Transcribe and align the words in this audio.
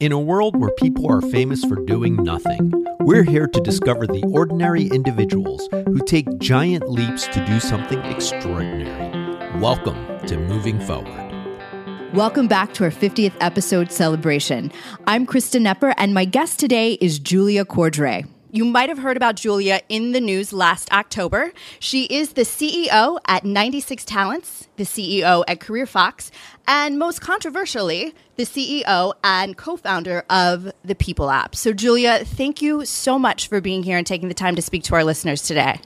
In 0.00 0.12
a 0.12 0.20
world 0.20 0.54
where 0.54 0.70
people 0.78 1.10
are 1.10 1.20
famous 1.20 1.64
for 1.64 1.74
doing 1.84 2.14
nothing, 2.22 2.72
we're 3.00 3.24
here 3.24 3.48
to 3.48 3.60
discover 3.60 4.06
the 4.06 4.22
ordinary 4.32 4.84
individuals 4.84 5.68
who 5.72 5.98
take 6.06 6.38
giant 6.38 6.88
leaps 6.88 7.26
to 7.26 7.44
do 7.44 7.58
something 7.58 7.98
extraordinary. 8.04 9.58
Welcome 9.58 9.96
to 10.28 10.38
Moving 10.38 10.78
Forward. 10.78 12.14
Welcome 12.14 12.46
back 12.46 12.74
to 12.74 12.84
our 12.84 12.92
50th 12.92 13.34
episode 13.40 13.90
celebration. 13.90 14.70
I'm 15.08 15.26
Krista 15.26 15.60
Nepper, 15.60 15.92
and 15.96 16.14
my 16.14 16.26
guest 16.26 16.60
today 16.60 16.92
is 17.00 17.18
Julia 17.18 17.64
Cordray. 17.64 18.24
You 18.50 18.64
might 18.64 18.88
have 18.88 18.96
heard 18.96 19.18
about 19.18 19.36
Julia 19.36 19.82
in 19.90 20.12
the 20.12 20.22
news 20.22 20.54
last 20.54 20.90
October. 20.90 21.52
She 21.80 22.04
is 22.04 22.32
the 22.32 22.42
CEO 22.42 23.18
at 23.26 23.44
96 23.44 24.06
Talents, 24.06 24.68
the 24.76 24.84
CEO 24.84 25.44
at 25.46 25.60
Career 25.60 25.84
Fox, 25.84 26.30
and 26.66 26.98
most 26.98 27.20
controversially, 27.20 28.14
the 28.36 28.44
CEO 28.44 29.12
and 29.22 29.54
co 29.54 29.76
founder 29.76 30.24
of 30.30 30.72
the 30.82 30.94
People 30.94 31.28
app. 31.28 31.54
So, 31.54 31.74
Julia, 31.74 32.24
thank 32.24 32.62
you 32.62 32.86
so 32.86 33.18
much 33.18 33.48
for 33.48 33.60
being 33.60 33.82
here 33.82 33.98
and 33.98 34.06
taking 34.06 34.28
the 34.28 34.34
time 34.34 34.56
to 34.56 34.62
speak 34.62 34.82
to 34.84 34.94
our 34.94 35.04
listeners 35.04 35.42
today. 35.42 35.82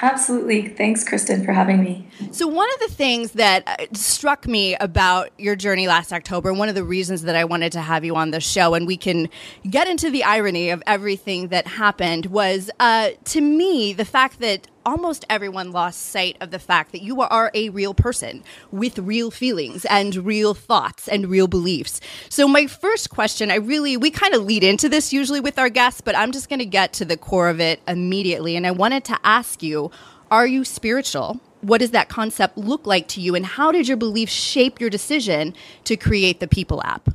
Absolutely. 0.00 0.68
Thanks, 0.68 1.04
Kristen, 1.04 1.44
for 1.44 1.52
having 1.52 1.82
me. 1.82 2.06
So, 2.32 2.48
one 2.48 2.68
of 2.74 2.88
the 2.88 2.94
things 2.94 3.32
that 3.32 3.62
uh, 3.66 3.86
struck 3.92 4.46
me 4.46 4.74
about 4.76 5.30
your 5.38 5.54
journey 5.54 5.86
last 5.86 6.12
October, 6.12 6.52
one 6.52 6.68
of 6.68 6.74
the 6.74 6.84
reasons 6.84 7.22
that 7.22 7.36
I 7.36 7.44
wanted 7.44 7.72
to 7.72 7.80
have 7.80 8.04
you 8.04 8.16
on 8.16 8.32
the 8.32 8.40
show, 8.40 8.74
and 8.74 8.86
we 8.86 8.96
can 8.96 9.28
get 9.68 9.86
into 9.86 10.10
the 10.10 10.24
irony 10.24 10.70
of 10.70 10.82
everything 10.86 11.48
that 11.48 11.66
happened, 11.66 12.26
was 12.26 12.70
uh, 12.80 13.10
to 13.26 13.40
me 13.40 13.92
the 13.92 14.04
fact 14.04 14.40
that 14.40 14.66
almost 14.84 15.24
everyone 15.28 15.72
lost 15.72 16.00
sight 16.00 16.36
of 16.40 16.50
the 16.50 16.58
fact 16.58 16.92
that 16.92 17.02
you 17.02 17.20
are 17.20 17.50
a 17.54 17.68
real 17.70 17.94
person 17.94 18.42
with 18.70 18.98
real 18.98 19.30
feelings 19.30 19.84
and 19.86 20.14
real 20.16 20.54
thoughts 20.54 21.08
and 21.08 21.28
real 21.28 21.46
beliefs. 21.46 22.00
So, 22.28 22.46
my 22.46 22.66
first 22.66 23.10
question, 23.10 23.50
I 23.50 23.56
really, 23.56 23.96
we 23.96 24.10
kind 24.10 24.34
of 24.34 24.42
lead 24.42 24.64
into 24.64 24.88
this 24.88 25.12
usually 25.12 25.40
with 25.40 25.58
our 25.58 25.68
guests, 25.68 26.00
but 26.00 26.16
I'm 26.16 26.32
just 26.32 26.48
going 26.48 26.58
to 26.60 26.66
get 26.66 26.92
to 26.94 27.04
the 27.04 27.16
core 27.16 27.48
of 27.48 27.60
it 27.60 27.80
immediately. 27.88 28.56
And 28.56 28.66
I 28.66 28.70
wanted 28.70 29.04
to 29.04 29.18
ask 29.24 29.62
you 29.62 29.90
are 30.30 30.46
you 30.46 30.64
spiritual? 30.64 31.40
What 31.60 31.78
does 31.78 31.92
that 31.92 32.08
concept 32.08 32.58
look 32.58 32.86
like 32.86 33.08
to 33.08 33.20
you? 33.20 33.34
And 33.34 33.46
how 33.46 33.72
did 33.72 33.86
your 33.88 33.96
beliefs 33.96 34.32
shape 34.32 34.80
your 34.80 34.90
decision 34.90 35.54
to 35.84 35.96
create 35.96 36.40
the 36.40 36.48
People 36.48 36.82
app? 36.82 37.08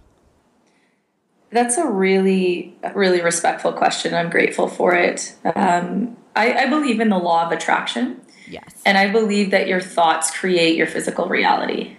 That's 1.52 1.78
a 1.78 1.88
really, 1.88 2.78
really 2.94 3.22
respectful 3.22 3.74
question. 3.74 4.14
I'm 4.14 4.30
grateful 4.30 4.68
for 4.68 4.94
it. 4.94 5.36
Um, 5.56 6.18
I, 6.36 6.54
I 6.54 6.70
believe 6.70 7.00
in 7.00 7.10
the 7.10 7.18
law 7.18 7.46
of 7.46 7.52
attraction. 7.52 8.22
Yes. 8.48 8.82
And 8.86 8.98
I 8.98 9.12
believe 9.12 9.52
that 9.52 9.68
your 9.68 9.82
thoughts 9.82 10.36
create 10.36 10.76
your 10.76 10.88
physical 10.88 11.28
reality. 11.28 11.98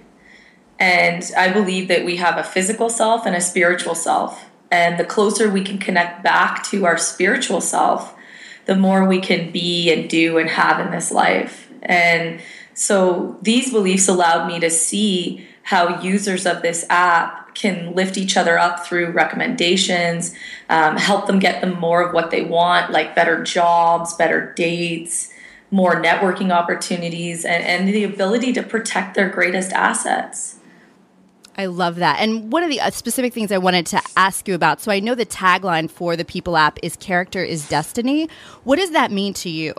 And 0.79 1.31
I 1.37 1.53
believe 1.53 1.89
that 1.89 2.05
we 2.05 2.17
have 2.17 2.39
a 2.39 2.45
physical 2.45 2.89
self 2.89 3.27
and 3.27 3.37
a 3.37 3.41
spiritual 3.41 3.95
self. 3.95 4.47
And 4.71 4.99
the 4.99 5.05
closer 5.05 5.51
we 5.51 5.63
can 5.63 5.79
connect 5.79 6.23
back 6.23 6.65
to 6.71 6.87
our 6.87 6.97
spiritual 6.97 7.61
self, 7.61 8.15
the 8.67 8.77
more 8.77 9.05
we 9.05 9.21
can 9.21 9.51
be 9.51 9.93
and 9.93 10.09
do 10.09 10.39
and 10.39 10.49
have 10.49 10.85
in 10.85 10.93
this 10.93 11.11
life. 11.11 11.71
And 11.83 12.41
so 12.73 13.39
these 13.43 13.73
beliefs 13.73 14.09
allowed 14.09 14.47
me 14.47 14.61
to 14.61 14.71
see 14.71 15.47
how 15.65 16.01
users 16.01 16.47
of 16.47 16.63
this 16.63 16.87
app 16.89 17.40
can 17.55 17.95
lift 17.95 18.17
each 18.17 18.37
other 18.37 18.59
up 18.59 18.87
through 18.87 19.11
recommendations, 19.11 20.35
um, 20.69 20.97
help 20.97 21.27
them 21.27 21.39
get 21.39 21.61
them 21.61 21.79
more 21.79 22.03
of 22.03 22.15
what 22.15 22.31
they 22.31 22.43
want, 22.43 22.91
like 22.93 23.15
better 23.15 23.43
jobs, 23.43 24.15
better 24.15 24.53
dates, 24.55 25.33
more 25.71 25.97
networking 26.03 26.51
opportunities, 26.51 27.45
and, 27.45 27.63
and 27.65 27.89
the 27.89 28.05
ability 28.05 28.53
to 28.53 28.63
protect 28.63 29.15
their 29.15 29.29
greatest 29.29 29.73
assets. 29.73 30.57
I 31.57 31.67
love 31.67 31.97
that. 31.97 32.21
And 32.21 32.51
one 32.51 32.63
of 32.63 32.71
the 32.71 32.81
uh, 32.81 32.91
specific 32.91 33.35
things 33.35 33.53
I 33.53 33.59
wanted 33.59 33.85
to 33.87 34.01
ask 34.17 34.49
you 34.49 34.55
about 34.55 34.81
so 34.81 34.91
I 34.91 35.01
know 35.01 35.15
the 35.15 35.27
tagline 35.27 35.91
for 35.91 36.17
the 36.17 36.25
People 36.25 36.57
app 36.57 36.79
is 36.83 36.97
character 36.97 37.45
is 37.45 37.69
destiny. 37.69 38.29
What 38.65 38.77
does 38.77 38.93
that 38.93 39.11
mean 39.11 39.35
to 39.35 39.51
you? 39.51 39.75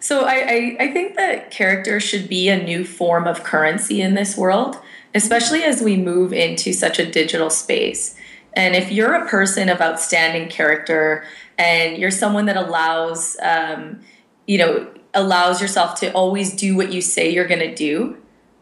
So 0.00 0.24
I, 0.24 0.34
I, 0.34 0.76
I 0.80 0.92
think 0.92 1.16
that 1.16 1.50
character 1.50 2.00
should 2.00 2.28
be 2.28 2.48
a 2.48 2.60
new 2.60 2.84
form 2.84 3.26
of 3.26 3.44
currency 3.44 4.00
in 4.00 4.14
this 4.14 4.36
world 4.36 4.78
especially 5.14 5.62
as 5.62 5.82
we 5.82 5.96
move 5.96 6.32
into 6.32 6.72
such 6.72 6.98
a 6.98 7.10
digital 7.10 7.50
space. 7.50 8.16
And 8.54 8.74
if 8.74 8.90
you're 8.90 9.14
a 9.14 9.28
person 9.28 9.68
of 9.68 9.80
outstanding 9.80 10.48
character 10.48 11.24
and 11.58 11.98
you're 11.98 12.10
someone 12.10 12.46
that 12.46 12.56
allows, 12.56 13.36
um, 13.42 14.00
you 14.46 14.58
know, 14.58 14.88
allows 15.14 15.60
yourself 15.60 15.98
to 16.00 16.12
always 16.12 16.54
do 16.54 16.76
what 16.76 16.92
you 16.92 17.00
say 17.00 17.30
you're 17.30 17.46
going 17.46 17.60
to 17.60 17.74
do, 17.74 18.16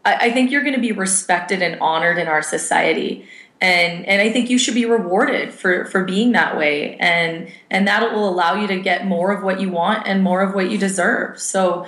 I, 0.05 0.27
I 0.27 0.31
think 0.31 0.51
you're 0.51 0.63
going 0.63 0.75
to 0.75 0.81
be 0.81 0.91
respected 0.91 1.61
and 1.61 1.79
honored 1.79 2.17
in 2.17 2.27
our 2.27 2.41
society. 2.41 3.27
And 3.61 4.05
and 4.05 4.21
I 4.21 4.31
think 4.31 4.49
you 4.49 4.57
should 4.57 4.73
be 4.73 4.85
rewarded 4.85 5.53
for 5.53 5.83
for 5.85 6.05
being 6.05 6.31
that 6.31 6.57
way. 6.57 6.95
And 6.95 7.51
and 7.69 7.87
that 7.87 8.13
will 8.13 8.29
allow 8.29 8.55
you 8.55 8.67
to 8.67 8.79
get 8.79 9.05
more 9.05 9.33
of 9.33 9.43
what 9.43 9.59
you 9.59 9.69
want 9.69 10.07
and 10.07 10.23
more 10.23 10.41
of 10.41 10.55
what 10.55 10.71
you 10.71 10.77
deserve. 10.77 11.39
So, 11.41 11.85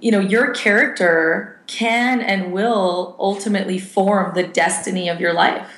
you 0.00 0.10
know, 0.10 0.20
your 0.20 0.52
character 0.52 1.58
can 1.66 2.20
and 2.20 2.52
will 2.52 3.16
ultimately 3.18 3.78
form 3.78 4.34
the 4.34 4.42
destiny 4.42 5.08
of 5.08 5.20
your 5.20 5.32
life. 5.32 5.68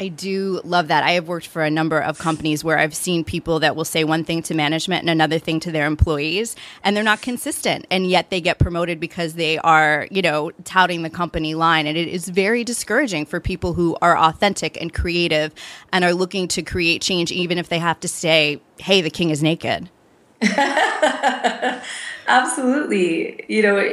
I 0.00 0.08
do 0.08 0.62
love 0.64 0.88
that. 0.88 1.04
I 1.04 1.12
have 1.12 1.28
worked 1.28 1.46
for 1.46 1.62
a 1.62 1.70
number 1.70 2.00
of 2.00 2.18
companies 2.18 2.64
where 2.64 2.78
I've 2.78 2.94
seen 2.94 3.22
people 3.22 3.60
that 3.60 3.76
will 3.76 3.84
say 3.84 4.02
one 4.02 4.24
thing 4.24 4.42
to 4.44 4.54
management 4.54 5.02
and 5.02 5.10
another 5.10 5.38
thing 5.38 5.60
to 5.60 5.70
their 5.70 5.84
employees, 5.86 6.56
and 6.82 6.96
they're 6.96 7.04
not 7.04 7.20
consistent. 7.20 7.86
And 7.90 8.08
yet 8.08 8.30
they 8.30 8.40
get 8.40 8.58
promoted 8.58 8.98
because 8.98 9.34
they 9.34 9.58
are, 9.58 10.08
you 10.10 10.22
know, 10.22 10.52
touting 10.64 11.02
the 11.02 11.10
company 11.10 11.54
line. 11.54 11.86
And 11.86 11.98
it 11.98 12.08
is 12.08 12.30
very 12.30 12.64
discouraging 12.64 13.26
for 13.26 13.40
people 13.40 13.74
who 13.74 13.94
are 14.00 14.16
authentic 14.16 14.80
and 14.80 14.92
creative 14.92 15.52
and 15.92 16.02
are 16.02 16.14
looking 16.14 16.48
to 16.48 16.62
create 16.62 17.02
change, 17.02 17.30
even 17.30 17.58
if 17.58 17.68
they 17.68 17.78
have 17.78 18.00
to 18.00 18.08
say, 18.08 18.62
hey, 18.78 19.02
the 19.02 19.10
king 19.10 19.28
is 19.28 19.42
naked. 19.42 19.90
Absolutely. 22.30 23.44
You 23.48 23.62
know, 23.62 23.92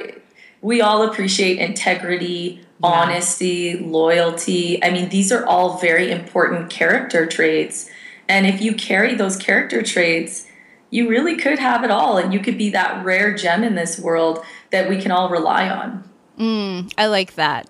we 0.62 0.80
all 0.80 1.10
appreciate 1.10 1.58
integrity, 1.58 2.62
yeah. 2.62 2.88
honesty, 2.88 3.78
loyalty. 3.80 4.84
I 4.84 4.92
mean, 4.92 5.10
these 5.10 5.32
are 5.32 5.44
all 5.46 5.80
very 5.80 6.12
important 6.12 6.70
character 6.70 7.26
traits. 7.26 7.90
And 8.30 8.46
if 8.46 8.62
you 8.62 8.76
carry 8.76 9.16
those 9.16 9.38
character 9.38 9.82
traits, 9.82 10.46
you 10.92 11.10
really 11.10 11.36
could 11.36 11.58
have 11.58 11.84
it 11.84 11.90
all. 11.90 12.18
And 12.18 12.32
you 12.32 12.40
could 12.40 12.60
be 12.60 12.70
that 12.70 13.04
rare 13.04 13.34
gem 13.34 13.64
in 13.64 13.74
this 13.74 14.00
world 14.00 14.46
that 14.72 14.88
we 14.88 15.02
can 15.02 15.10
all 15.10 15.30
rely 15.30 15.68
on. 15.68 16.07
Mm, 16.38 16.94
I 16.98 17.08
like 17.08 17.34
that. 17.36 17.68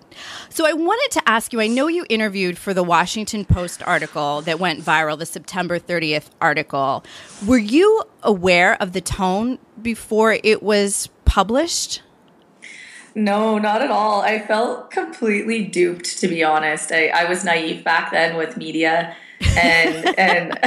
So 0.50 0.66
I 0.66 0.74
wanted 0.74 1.10
to 1.12 1.28
ask 1.28 1.52
you 1.52 1.60
I 1.60 1.68
know 1.68 1.86
you 1.86 2.04
interviewed 2.10 2.58
for 2.58 2.74
the 2.74 2.82
Washington 2.82 3.46
Post 3.46 3.82
article 3.82 4.42
that 4.42 4.60
went 4.60 4.84
viral, 4.84 5.18
the 5.18 5.24
September 5.24 5.78
30th 5.78 6.26
article. 6.40 7.02
Were 7.46 7.58
you 7.58 8.02
aware 8.22 8.80
of 8.82 8.92
the 8.92 9.00
tone 9.00 9.58
before 9.80 10.38
it 10.44 10.62
was 10.62 11.08
published? 11.24 12.02
No, 13.14 13.58
not 13.58 13.80
at 13.80 13.90
all. 13.90 14.20
I 14.20 14.38
felt 14.38 14.90
completely 14.90 15.64
duped, 15.64 16.18
to 16.20 16.28
be 16.28 16.44
honest. 16.44 16.92
I, 16.92 17.08
I 17.08 17.24
was 17.24 17.44
naive 17.44 17.82
back 17.82 18.12
then 18.12 18.36
with 18.36 18.56
media. 18.58 19.16
And 19.56 20.18
and 20.18 20.58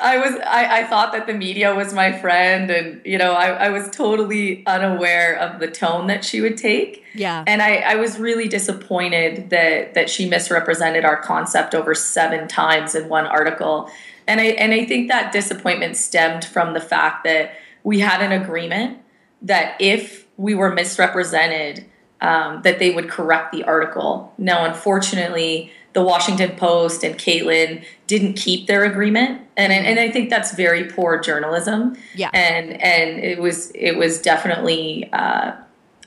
I 0.00 0.18
was 0.18 0.34
I, 0.46 0.80
I 0.80 0.84
thought 0.84 1.12
that 1.12 1.26
the 1.26 1.34
media 1.34 1.74
was 1.74 1.92
my 1.92 2.12
friend 2.12 2.70
and 2.70 3.00
you 3.04 3.18
know 3.18 3.32
I, 3.32 3.48
I 3.48 3.68
was 3.70 3.90
totally 3.90 4.64
unaware 4.66 5.36
of 5.36 5.60
the 5.60 5.68
tone 5.68 6.06
that 6.06 6.24
she 6.24 6.40
would 6.40 6.56
take. 6.56 7.04
Yeah. 7.14 7.44
And 7.46 7.62
I, 7.62 7.76
I 7.78 7.94
was 7.96 8.18
really 8.18 8.48
disappointed 8.48 9.50
that 9.50 9.94
that 9.94 10.10
she 10.10 10.28
misrepresented 10.28 11.04
our 11.04 11.20
concept 11.20 11.74
over 11.74 11.94
seven 11.94 12.48
times 12.48 12.94
in 12.94 13.08
one 13.08 13.26
article. 13.26 13.90
And 14.26 14.40
I 14.40 14.44
and 14.44 14.72
I 14.72 14.84
think 14.84 15.08
that 15.08 15.32
disappointment 15.32 15.96
stemmed 15.96 16.44
from 16.44 16.74
the 16.74 16.80
fact 16.80 17.24
that 17.24 17.52
we 17.82 18.00
had 18.00 18.22
an 18.22 18.32
agreement 18.32 18.98
that 19.42 19.80
if 19.80 20.26
we 20.36 20.54
were 20.54 20.72
misrepresented, 20.72 21.84
um, 22.20 22.62
that 22.62 22.78
they 22.78 22.90
would 22.90 23.08
correct 23.08 23.52
the 23.52 23.64
article. 23.64 24.32
Now, 24.38 24.64
unfortunately, 24.64 25.72
the 25.92 26.02
Washington 26.02 26.56
Post 26.56 27.02
and 27.02 27.16
Caitlin 27.16 27.84
didn't 28.06 28.34
keep 28.34 28.66
their 28.66 28.84
agreement, 28.84 29.42
and 29.56 29.72
and 29.72 29.98
I 29.98 30.10
think 30.10 30.30
that's 30.30 30.54
very 30.54 30.84
poor 30.84 31.18
journalism. 31.18 31.96
Yeah, 32.14 32.30
and 32.32 32.80
and 32.82 33.18
it 33.20 33.40
was 33.40 33.70
it 33.74 33.96
was 33.96 34.20
definitely 34.20 35.08
uh, 35.12 35.52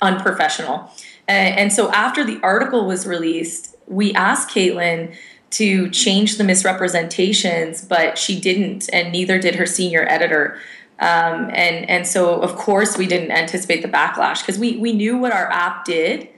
unprofessional. 0.02 0.92
And, 1.28 1.60
and 1.60 1.74
so 1.74 1.92
after 1.92 2.24
the 2.24 2.40
article 2.44 2.86
was 2.86 3.08
released, 3.08 3.76
we 3.88 4.14
asked 4.14 4.50
Caitlin 4.50 5.16
to 5.52 5.90
change 5.90 6.38
the 6.38 6.44
misrepresentations, 6.44 7.84
but 7.84 8.18
she 8.18 8.40
didn't, 8.40 8.90
and 8.94 9.12
neither 9.12 9.38
did 9.38 9.56
her 9.56 9.66
senior 9.66 10.06
editor. 10.08 10.58
Um, 11.00 11.50
and 11.54 11.90
and 11.90 12.06
so 12.06 12.40
of 12.42 12.56
course 12.56 12.98
we 12.98 13.08
didn't 13.08 13.32
anticipate 13.32 13.82
the 13.82 13.88
backlash 13.88 14.42
because 14.42 14.60
we 14.60 14.78
we 14.78 14.94
knew 14.94 15.18
what 15.18 15.32
our 15.32 15.52
app 15.52 15.84
did 15.84 16.30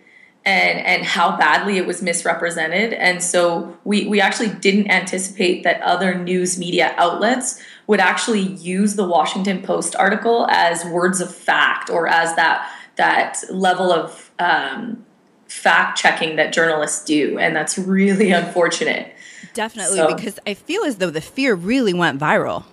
and 0.46 0.80
and 0.80 1.06
how 1.06 1.38
badly 1.38 1.78
it 1.78 1.86
was 1.86 2.02
misrepresented 2.02 2.94
and 2.94 3.24
so 3.24 3.78
we 3.84 4.08
we 4.08 4.20
actually 4.20 4.50
didn't 4.50 4.90
anticipate 4.90 5.64
that 5.64 5.82
other 5.82 6.16
news 6.16 6.58
media 6.58 6.94
outlets 6.98 7.62
would 7.88 8.00
actually 8.00 8.42
use 8.42 8.96
the 8.96 9.06
Washington 9.06 9.62
Post 9.62 9.96
article 9.96 10.48
as 10.50 10.86
words 10.86 11.22
of 11.22 11.34
fact 11.34 11.90
or 11.90 12.08
as 12.08 12.36
that 12.36 12.70
that 12.96 13.42
level 13.50 13.92
of 13.92 14.32
um, 14.40 15.06
fact 15.48 15.98
checking 15.98 16.36
that 16.36 16.54
journalists 16.54 17.06
do 17.06 17.38
and 17.38 17.56
that's 17.56 17.78
really 17.78 18.32
unfortunate 18.32 19.14
Definitely, 19.54 19.98
so, 19.98 20.14
because 20.16 20.40
I 20.48 20.56
feel 20.56 20.84
as 20.84 20.98
though 20.98 21.10
the 21.10 21.22
fear 21.22 21.54
really 21.56 21.94
went 21.94 22.20
viral. 22.20 22.64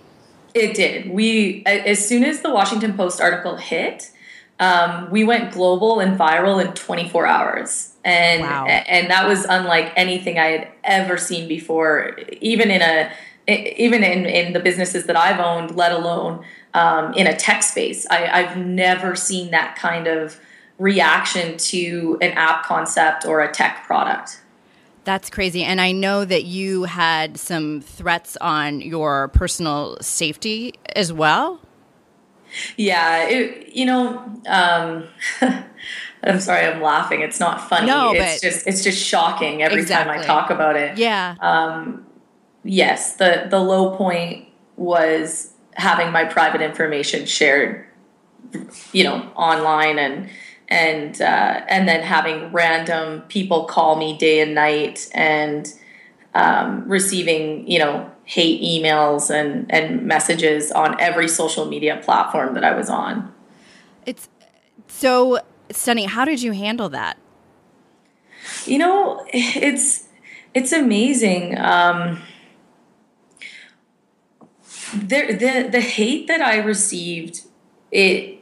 It 0.53 0.73
did. 0.73 1.09
We, 1.09 1.63
as 1.65 2.05
soon 2.05 2.23
as 2.23 2.41
the 2.41 2.51
Washington 2.51 2.93
Post 2.93 3.21
article 3.21 3.55
hit, 3.55 4.11
um, 4.61 5.09
we 5.09 5.23
went 5.23 5.51
global 5.51 5.99
and 5.99 6.17
viral 6.17 6.63
in 6.63 6.71
24 6.73 7.25
hours, 7.25 7.93
and 8.05 8.43
wow. 8.43 8.67
and 8.67 9.09
that 9.09 9.27
was 9.27 9.43
unlike 9.45 9.91
anything 9.95 10.37
I 10.37 10.45
had 10.45 10.67
ever 10.83 11.17
seen 11.17 11.47
before, 11.47 12.15
even 12.39 12.69
in 12.69 12.83
a 12.83 13.11
even 13.47 14.03
in 14.03 14.27
in 14.27 14.53
the 14.53 14.59
businesses 14.59 15.07
that 15.07 15.15
I've 15.17 15.39
owned, 15.39 15.75
let 15.75 15.91
alone 15.91 16.45
um, 16.75 17.11
in 17.15 17.25
a 17.25 17.35
tech 17.35 17.63
space. 17.63 18.05
I, 18.11 18.27
I've 18.27 18.55
never 18.55 19.15
seen 19.15 19.49
that 19.49 19.75
kind 19.77 20.05
of 20.05 20.39
reaction 20.77 21.57
to 21.57 22.19
an 22.21 22.31
app 22.33 22.63
concept 22.63 23.25
or 23.25 23.41
a 23.41 23.51
tech 23.51 23.83
product. 23.87 24.41
That's 25.05 25.31
crazy. 25.31 25.63
And 25.63 25.81
I 25.81 25.91
know 25.91 26.23
that 26.23 26.43
you 26.43 26.83
had 26.83 27.39
some 27.39 27.81
threats 27.81 28.37
on 28.37 28.81
your 28.81 29.29
personal 29.29 29.97
safety 30.01 30.75
as 30.95 31.11
well. 31.11 31.59
Yeah, 32.77 33.27
it, 33.27 33.73
you 33.75 33.85
know, 33.85 34.17
um, 34.47 35.07
I'm 36.23 36.39
sorry, 36.39 36.65
I'm 36.67 36.81
laughing. 36.81 37.21
It's 37.21 37.39
not 37.39 37.67
funny. 37.67 37.87
No, 37.87 38.13
it's 38.13 38.41
just 38.41 38.67
it's 38.67 38.83
just 38.83 39.03
shocking 39.03 39.63
every 39.63 39.81
exactly. 39.81 40.13
time 40.13 40.21
I 40.21 40.25
talk 40.25 40.49
about 40.49 40.75
it. 40.75 40.97
Yeah. 40.97 41.35
Um, 41.39 42.05
yes, 42.63 43.15
the 43.15 43.47
the 43.49 43.59
low 43.59 43.95
point 43.95 44.47
was 44.75 45.53
having 45.73 46.11
my 46.11 46.25
private 46.25 46.61
information 46.61 47.25
shared, 47.25 47.87
you 48.91 49.03
know, 49.03 49.31
online 49.35 49.97
and 49.97 50.29
and 50.67 51.21
uh, 51.21 51.61
and 51.67 51.87
then 51.87 52.01
having 52.01 52.51
random 52.51 53.21
people 53.23 53.65
call 53.65 53.95
me 53.95 54.17
day 54.17 54.39
and 54.39 54.55
night 54.55 55.09
and 55.13 55.73
um, 56.33 56.87
receiving 56.87 57.69
you 57.69 57.79
know 57.79 58.09
hate 58.31 58.61
emails 58.61 59.29
and, 59.29 59.69
and 59.69 60.03
messages 60.03 60.71
on 60.71 60.97
every 61.01 61.27
social 61.27 61.65
media 61.65 61.99
platform 62.01 62.53
that 62.53 62.63
I 62.63 62.73
was 62.73 62.89
on. 62.89 63.29
It's 64.05 64.29
so 64.87 65.39
stunning. 65.69 66.07
How 66.07 66.23
did 66.23 66.41
you 66.41 66.53
handle 66.53 66.87
that? 66.89 67.17
You 68.65 68.77
know, 68.77 69.25
it's 69.33 70.07
it's 70.53 70.71
amazing. 70.71 71.57
Um, 71.57 72.21
there, 74.93 75.33
the 75.33 75.67
the 75.69 75.81
hate 75.81 76.27
that 76.27 76.39
I 76.39 76.59
received, 76.59 77.41
it, 77.91 78.39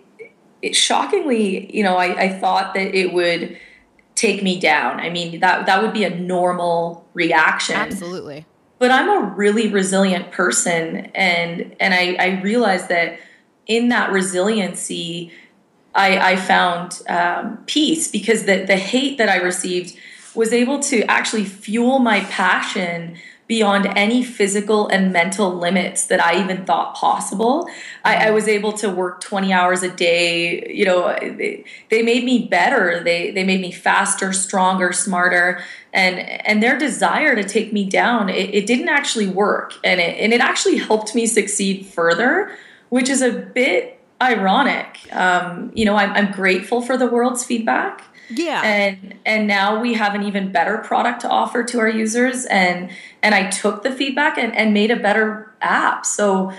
it 0.62 0.76
shockingly, 0.76 1.76
you 1.76 1.82
know, 1.82 1.96
I, 1.98 2.26
I 2.26 2.30
thought 2.30 2.76
that 2.76 2.94
it 2.94 3.12
would 3.12 3.58
take 4.14 4.44
me 4.44 4.60
down. 4.60 5.00
I 5.00 5.10
mean, 5.10 5.40
that 5.40 5.66
that 5.66 5.82
would 5.82 5.94
be 5.94 6.04
a 6.04 6.16
normal 6.16 7.08
reaction. 7.16 7.76
Absolutely 7.76 8.46
but 8.80 8.92
I'm 8.92 9.10
a 9.10 9.36
really 9.36 9.68
resilient 9.68 10.31
person, 10.31 11.12
and 11.14 11.76
and 11.80 11.94
I, 11.94 12.16
I 12.20 12.42
realized 12.42 12.88
that 12.90 13.20
in 13.68 13.90
that 13.90 14.12
resiliency, 14.12 15.31
I, 15.94 16.31
I 16.31 16.36
found 16.38 17.02
um, 17.08 17.64
peace 17.68 18.08
because 18.08 18.46
the 18.46 18.64
the 18.66 18.78
hate 18.78 19.18
that 19.18 19.30
I 19.30 19.38
received 19.38 19.98
was 20.34 20.54
able 20.54 20.80
to 20.80 21.04
actually 21.04 21.44
fuel 21.46 22.00
my 22.00 22.22
passion 22.22 23.18
beyond 23.50 23.88
any 23.98 24.24
physical 24.24 24.88
and 24.90 25.12
mental 25.12 25.51
limits 25.51 26.06
that 26.06 26.24
I 26.24 26.40
even 26.40 26.66
thought 26.66 26.94
possible. 26.94 27.68
I, 28.06 28.28
I, 28.28 28.30
was 28.30 28.48
able 28.48 28.74
to 28.74 28.92
work 28.92 29.22
20 29.22 29.51
hours 29.51 29.81
a 29.81 29.90
day. 29.90 30.72
You 30.72 30.86
know, 30.86 31.18
they, 31.19 31.66
they 31.90 32.04
made 32.04 32.24
me 32.24 32.48
better. 32.48 33.04
They, 33.04 33.31
they 33.31 33.44
made 33.44 33.60
me 33.60 33.72
faster, 33.72 34.34
stronger, 34.34 34.94
smarter. 34.94 35.63
And, 35.92 36.19
and 36.19 36.62
their 36.62 36.78
desire 36.78 37.36
to 37.36 37.44
take 37.44 37.74
me 37.74 37.90
down, 37.90 38.30
it, 38.30 38.54
it 38.54 38.68
didn't 38.68 38.90
actually 38.90 39.28
work. 39.28 39.74
And 39.84 40.00
it, 40.00 40.19
and 40.19 40.31
it 40.31 40.42
actually 40.42 40.78
helped 40.78 41.16
me 41.16 41.25
succeed 41.25 41.88
further, 41.88 42.56
which 42.90 43.10
is 43.10 43.24
a 43.24 43.31
bit 43.31 44.00
ironic. 44.22 45.00
Um, 45.12 45.72
you 45.74 45.86
know, 45.86 45.95
I'm, 45.95 46.12
I'm 46.12 46.31
grateful 46.31 46.84
for 46.84 46.98
the 46.98 47.07
world's 47.07 47.44
feedback. 47.44 48.04
Yeah. 48.30 48.62
And 48.64 49.16
and 49.26 49.48
now 49.48 49.80
we 49.80 49.94
have 49.94 50.16
an 50.16 50.24
even 50.24 50.52
better 50.52 50.78
product 50.80 51.22
to 51.22 51.30
offer 51.30 51.64
to 51.64 51.80
our 51.80 51.90
users 51.90 52.46
and 52.46 52.90
and 53.22 53.36
I 53.36 53.50
took 53.50 53.84
the 53.84 53.92
feedback 53.92 54.38
and, 54.38 54.56
and 54.56 54.74
made 54.74 54.92
a 54.92 54.96
better 54.96 55.54
app. 55.62 56.06
So 56.06 56.54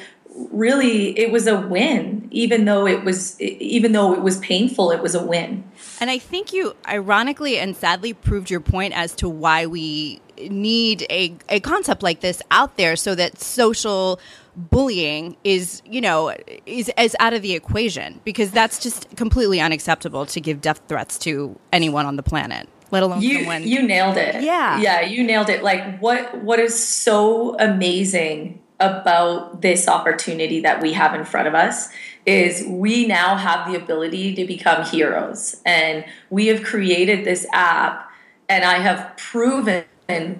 really 0.50 1.18
it 1.18 1.30
was 1.30 1.46
a 1.46 1.60
win 1.60 2.28
even 2.30 2.64
though 2.64 2.86
it 2.86 3.04
was 3.04 3.40
even 3.40 3.92
though 3.92 4.14
it 4.14 4.22
was 4.22 4.38
painful 4.38 4.90
it 4.90 5.02
was 5.02 5.14
a 5.14 5.24
win 5.24 5.64
and 5.98 6.08
i 6.08 6.18
think 6.18 6.52
you 6.52 6.74
ironically 6.88 7.58
and 7.58 7.76
sadly 7.76 8.12
proved 8.12 8.48
your 8.48 8.60
point 8.60 8.96
as 8.96 9.14
to 9.14 9.28
why 9.28 9.66
we 9.66 10.20
need 10.48 11.04
a, 11.10 11.34
a 11.48 11.60
concept 11.60 12.02
like 12.02 12.20
this 12.20 12.40
out 12.50 12.76
there 12.76 12.96
so 12.96 13.14
that 13.14 13.40
social 13.40 14.20
bullying 14.68 15.36
is 15.44 15.82
you 15.84 16.00
know 16.00 16.34
is 16.66 16.90
as 16.96 17.16
out 17.20 17.32
of 17.32 17.42
the 17.42 17.54
equation 17.54 18.20
because 18.24 18.50
that's 18.50 18.78
just 18.78 19.14
completely 19.16 19.60
unacceptable 19.60 20.26
to 20.26 20.40
give 20.40 20.60
death 20.60 20.80
threats 20.88 21.18
to 21.18 21.58
anyone 21.72 22.06
on 22.06 22.16
the 22.16 22.22
planet 22.22 22.68
let 22.90 23.02
alone 23.02 23.22
you, 23.22 23.38
someone 23.38 23.66
you 23.66 23.82
nailed 23.82 24.16
it. 24.16 24.42
Yeah. 24.42 24.80
Yeah 24.80 25.00
you 25.02 25.22
nailed 25.22 25.48
it. 25.48 25.62
Like 25.62 25.98
what 26.00 26.42
what 26.42 26.58
is 26.58 26.78
so 26.78 27.56
amazing 27.58 28.60
about 28.80 29.60
this 29.60 29.86
opportunity 29.86 30.60
that 30.60 30.80
we 30.80 30.92
have 30.94 31.14
in 31.14 31.24
front 31.24 31.46
of 31.46 31.54
us 31.54 31.88
is 32.24 32.64
we 32.66 33.06
now 33.06 33.36
have 33.36 33.70
the 33.70 33.78
ability 33.78 34.34
to 34.34 34.44
become 34.44 34.84
heroes. 34.84 35.60
And 35.64 36.04
we 36.30 36.46
have 36.48 36.62
created 36.62 37.24
this 37.24 37.46
app 37.52 38.10
and 38.50 38.64
i 38.64 38.78
have 38.78 39.16
proven 39.16 39.84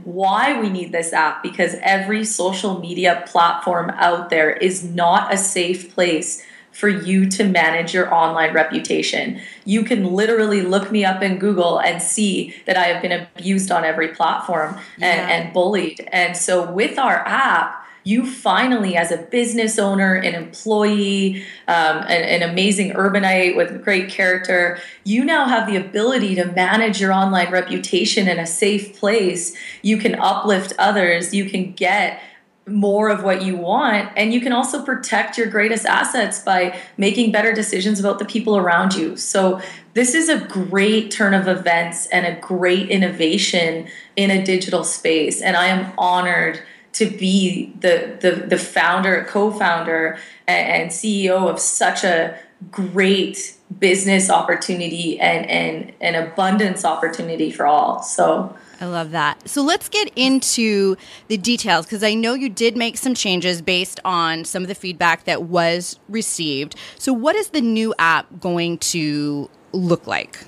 why 0.05 0.61
we 0.61 0.69
need 0.69 0.93
this 0.93 1.13
app 1.13 1.43
because 1.43 1.77
every 1.83 2.25
social 2.25 2.81
media 2.81 3.25
platform 3.27 3.91
out 3.97 4.31
there 4.31 4.51
is 4.51 4.85
not 4.85 5.33
a 5.33 5.37
safe 5.37 5.95
place 5.95 6.43
for 6.73 6.89
you 6.89 7.29
to 7.29 7.45
manage 7.45 7.93
your 7.93 8.13
online 8.15 8.55
reputation. 8.55 9.41
You 9.65 9.83
can 9.83 10.15
literally 10.15 10.63
look 10.63 10.91
me 10.91 11.05
up 11.05 11.23
in 11.23 11.39
Google 11.39 11.81
and 11.81 12.01
see 12.01 12.55
that 12.67 12.77
I 12.77 12.85
have 12.85 13.03
been 13.03 13.13
abused 13.13 13.71
on 13.71 13.85
every 13.85 14.09
platform 14.09 14.79
yeah. 14.97 15.07
and, 15.07 15.31
and 15.31 15.53
bullied. 15.53 16.09
And 16.13 16.37
so, 16.37 16.71
with 16.71 16.99
our 16.99 17.27
app, 17.27 17.80
you 18.05 18.25
finally, 18.25 18.97
as 18.97 19.11
a 19.11 19.19
business 19.19 19.79
owner, 19.79 20.15
an 20.15 20.35
employee, 20.35 21.43
um, 21.69 21.99
an, 21.99 22.43
an, 22.43 22.49
amazing 22.49 22.93
urbanite 22.93 23.57
with 23.57 23.85
great 23.85 24.09
character, 24.09 24.79
you 25.05 25.25
now 25.25 25.47
have 25.47 25.67
the 25.67 25.77
ability 25.77 26.35
to 26.37 26.47
manage 26.47 27.01
your 27.01 27.13
online 27.13 27.51
reputation 27.51 28.29
in 28.29 28.39
a 28.39 28.47
safe 28.47 28.99
place. 28.99 29.55
You 29.83 29.99
can 29.99 30.15
uplift 30.15 30.73
others. 30.79 31.35
You 31.35 31.49
can 31.51 31.73
get 31.73 32.23
more 32.67 33.09
of 33.09 33.23
what 33.23 33.43
you 33.43 33.57
want 33.57 34.11
and 34.17 34.33
you 34.33 34.41
can 34.41 34.53
also 34.53 34.85
protect 34.85 35.37
your 35.37 35.47
greatest 35.47 35.87
assets 35.87 36.41
by 36.41 36.79
making 36.97 37.33
better 37.33 37.53
decisions 37.53 37.99
about 37.99 38.19
the 38.19 38.25
people 38.25 38.57
around 38.57 38.95
you 38.95 39.17
so 39.17 39.61
this 39.95 40.15
is 40.15 40.29
a 40.29 40.39
great 40.47 41.11
turn 41.11 41.35
of 41.35 41.49
events 41.49 42.07
and 42.09 42.27
a 42.27 42.41
great 42.41 42.89
innovation 42.89 43.89
in 44.15 44.31
a 44.31 44.45
digital 44.45 44.85
space 44.85 45.41
and 45.41 45.57
i 45.57 45.67
am 45.67 45.93
honored 45.99 46.63
to 46.93 47.07
be 47.07 47.73
the 47.81 48.17
the, 48.21 48.47
the 48.47 48.59
founder, 48.59 49.25
co-founder, 49.29 50.19
and, 50.47 50.83
and 50.83 50.91
CEO 50.91 51.49
of 51.49 51.59
such 51.59 52.05
a 52.05 52.39
great 52.71 53.57
business 53.79 54.29
opportunity 54.29 55.19
and 55.21 55.49
and 55.49 55.93
an 56.01 56.15
abundance 56.15 56.85
opportunity 56.85 57.51
for 57.51 57.67
all. 57.67 58.03
So 58.03 58.57
I 58.81 58.87
love 58.87 59.11
that. 59.11 59.47
So 59.49 59.63
let's 59.63 59.89
get 59.89 60.11
into 60.17 60.97
the 61.29 61.37
details 61.37 61.85
because 61.85 62.03
I 62.03 62.15
know 62.15 62.33
you 62.33 62.49
did 62.49 62.77
make 62.77 62.97
some 62.97 63.15
changes 63.15 63.61
based 63.61 64.01
on 64.05 64.45
some 64.45 64.63
of 64.63 64.69
the 64.69 64.75
feedback 64.75 65.25
that 65.25 65.43
was 65.43 65.99
received. 66.09 66.75
So 66.99 67.13
what 67.13 67.37
is 67.37 67.51
the 67.51 67.61
new 67.61 67.95
app 67.99 68.41
going 68.41 68.79
to 68.79 69.51
look 69.73 70.07
like? 70.07 70.47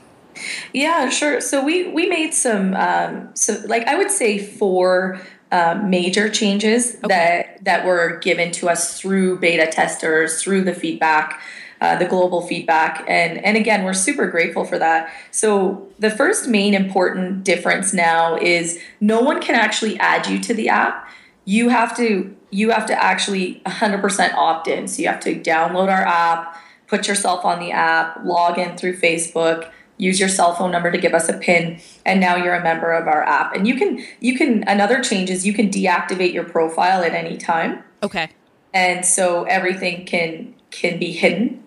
Yeah, 0.73 1.11
sure. 1.11 1.41
So 1.41 1.63
we 1.63 1.89
we 1.89 2.09
made 2.09 2.33
some 2.33 2.75
um, 2.75 3.31
so 3.35 3.63
like 3.67 3.87
I 3.87 3.97
would 3.97 4.11
say 4.11 4.39
four 4.39 5.21
uh, 5.53 5.79
major 5.85 6.31
changes 6.31 6.97
okay. 7.05 7.09
that 7.09 7.65
that 7.65 7.85
were 7.85 8.19
given 8.21 8.51
to 8.51 8.69
us 8.71 8.99
through 8.99 9.39
beta 9.39 9.71
testers, 9.71 10.43
through 10.43 10.65
the 10.65 10.75
feedback. 10.75 11.41
Uh, 11.81 11.97
the 11.97 12.05
global 12.05 12.47
feedback 12.47 13.05
and 13.09 13.45
and 13.45 13.57
again 13.57 13.83
we're 13.83 13.93
super 13.93 14.29
grateful 14.29 14.65
for 14.65 14.79
that 14.79 15.13
so 15.33 15.89
the 15.99 16.11
first 16.11 16.47
main 16.47 16.75
important 16.75 17.43
difference 17.43 17.93
now 17.93 18.37
is 18.37 18.79
no 19.01 19.21
one 19.21 19.43
can 19.43 19.57
actually 19.57 19.99
add 19.99 20.25
you 20.29 20.39
to 20.39 20.55
the 20.55 20.69
app 20.69 21.09
you 21.45 21.71
have 21.71 21.97
to 21.97 22.33
you 22.51 22.71
have 22.71 22.87
to 22.87 22.95
actually 23.03 23.61
100% 23.67 24.35
opt 24.35 24.69
in 24.69 24.87
so 24.87 25.03
you 25.03 25.09
have 25.09 25.19
to 25.19 25.35
download 25.35 25.89
our 25.89 26.07
app 26.07 26.57
put 26.87 27.09
yourself 27.09 27.45
on 27.45 27.59
the 27.59 27.73
app 27.73 28.17
log 28.25 28.59
in 28.59 28.79
through 28.79 28.97
facebook 28.97 29.73
use 30.03 30.19
your 30.19 30.29
cell 30.29 30.53
phone 30.53 30.73
number 30.73 30.91
to 30.91 30.99
give 30.99 31.15
us 31.15 31.29
a 31.29 31.39
pin 31.39 31.81
and 32.05 32.21
now 32.21 32.35
you're 32.35 32.57
a 32.57 32.63
member 32.63 32.93
of 32.93 33.07
our 33.07 33.23
app. 33.23 33.55
And 33.55 33.69
you 33.69 33.77
can 33.77 34.05
you 34.21 34.37
can 34.37 34.65
another 34.67 35.01
change 35.01 35.31
is 35.31 35.47
you 35.47 35.55
can 35.55 35.71
deactivate 35.71 36.35
your 36.35 36.45
profile 36.45 37.05
at 37.05 37.13
any 37.13 37.37
time. 37.37 37.85
Okay. 38.03 38.29
And 38.75 39.07
so 39.07 39.45
everything 39.45 40.05
can 40.05 40.55
can 40.73 40.99
be 40.99 41.13
hidden. 41.13 41.63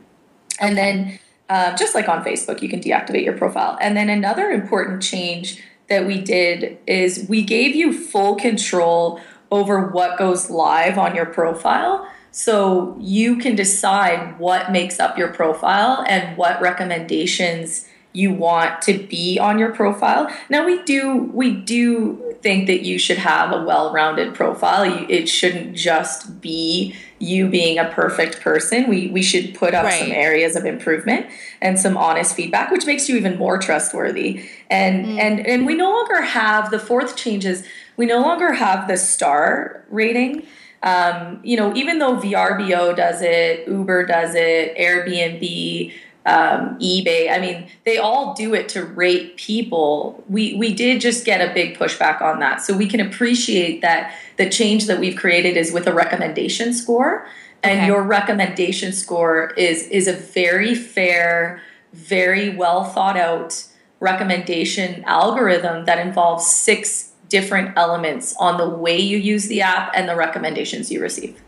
And 0.60 0.78
then 0.78 1.20
uh, 1.48 1.78
just 1.78 1.96
like 1.96 2.10
on 2.10 2.24
facebook 2.26 2.62
you 2.62 2.68
can 2.68 2.82
deactivate 2.82 3.24
your 3.24 3.38
profile. 3.38 3.78
And 3.80 3.96
then 3.96 4.10
another 4.10 4.50
important 4.52 5.02
change 5.02 5.64
that 5.88 6.06
we 6.06 6.20
did 6.20 6.78
is 6.88 7.26
we 7.30 7.42
gave 7.42 7.74
you 7.74 7.94
full 7.94 8.36
control 8.36 9.22
over 9.50 9.88
what 9.88 10.18
goes 10.18 10.50
live 10.50 10.98
on 10.98 11.16
your 11.16 11.28
profile. 11.28 12.10
So 12.32 12.98
you 13.00 13.38
can 13.38 13.56
decide 13.56 14.38
what 14.40 14.74
makes 14.74 15.00
up 15.00 15.18
your 15.18 15.30
profile 15.30 16.04
and 16.10 16.36
what 16.36 16.60
recommendations 16.60 17.88
you 18.16 18.32
want 18.32 18.82
to 18.84 18.98
be 18.98 19.38
on 19.38 19.60
your 19.60 19.74
profile. 19.74 20.32
Now 20.50 20.66
we 20.66 20.82
do 20.84 21.16
we 21.34 21.54
do 21.54 22.36
think 22.42 22.68
that 22.68 22.84
you 22.84 22.98
should 22.98 23.18
have 23.18 23.52
a 23.52 23.64
well-rounded 23.64 24.34
profile. 24.34 24.84
it 25.10 25.28
shouldn't 25.28 25.76
just 25.76 26.42
be 26.42 26.96
you 27.20 27.48
being 27.48 27.78
a 27.78 27.90
perfect 27.90 28.42
person. 28.42 28.90
We 28.90 29.08
we 29.08 29.22
should 29.22 29.56
put 29.56 29.74
up 29.74 29.86
right. 29.86 30.00
some 30.00 30.12
areas 30.12 30.56
of 30.56 30.66
improvement 30.66 31.28
and 31.62 31.80
some 31.80 31.98
honest 31.98 32.36
feedback, 32.36 32.72
which 32.72 32.86
makes 32.86 33.10
you 33.10 33.16
even 33.18 33.38
more 33.38 33.58
trustworthy. 33.58 34.48
And 34.70 35.06
mm. 35.06 35.20
and 35.20 35.46
and 35.46 35.66
we 35.66 35.76
no 35.76 35.90
longer 35.92 36.22
have 36.22 36.72
the 36.72 36.80
fourth 36.80 37.16
changes. 37.16 37.66
We 37.98 38.06
no 38.06 38.22
longer 38.22 38.54
have 38.54 38.88
the 38.88 38.98
star 38.98 39.84
rating. 39.90 40.46
Um, 40.84 41.40
you 41.44 41.58
know, 41.58 41.74
even 41.76 41.98
though 41.98 42.18
VRBO 42.18 42.96
does 42.96 43.24
it, 43.24 43.68
Uber 43.68 44.06
does 44.06 44.36
it, 44.36 44.78
Airbnb, 44.78 45.92
um, 46.26 46.80
eBay. 46.80 47.32
I 47.32 47.40
mean, 47.40 47.68
they 47.86 47.98
all 47.98 48.34
do 48.34 48.54
it 48.54 48.68
to 48.70 48.84
rate 48.84 49.38
people. 49.38 50.24
We 50.28 50.56
we 50.56 50.74
did 50.74 51.02
just 51.02 51.26
get 51.26 51.48
a 51.48 51.54
big 51.54 51.78
pushback 51.78 52.22
on 52.22 52.40
that, 52.40 52.62
so 52.62 52.76
we 52.76 52.88
can 52.88 53.00
appreciate 53.00 53.82
that 53.82 54.14
the 54.38 54.50
change 54.50 54.88
that 54.88 55.00
we've 55.00 55.16
created 55.16 55.56
is 55.56 55.72
with 55.72 55.88
a 55.88 55.94
recommendation 55.94 56.74
score, 56.74 57.28
and 57.64 57.80
okay. 57.80 57.88
your 57.88 58.04
recommendation 58.04 58.92
score 58.92 59.52
is 59.52 59.88
is 59.90 60.08
a 60.08 60.14
very 60.14 60.74
fair, 60.74 61.62
very 61.94 62.50
well 62.50 62.84
thought 62.84 63.18
out 63.18 63.66
recommendation 64.00 65.04
algorithm 65.06 65.86
that 65.86 66.00
involves 66.06 66.46
six 66.46 67.12
different 67.30 67.76
elements 67.78 68.36
on 68.40 68.58
the 68.58 68.70
way 68.70 69.00
you 69.00 69.18
use 69.18 69.48
the 69.48 69.62
app 69.62 69.92
and 69.96 70.08
the 70.08 70.16
recommendations 70.16 70.92
you 70.92 71.02
receive. 71.02 71.42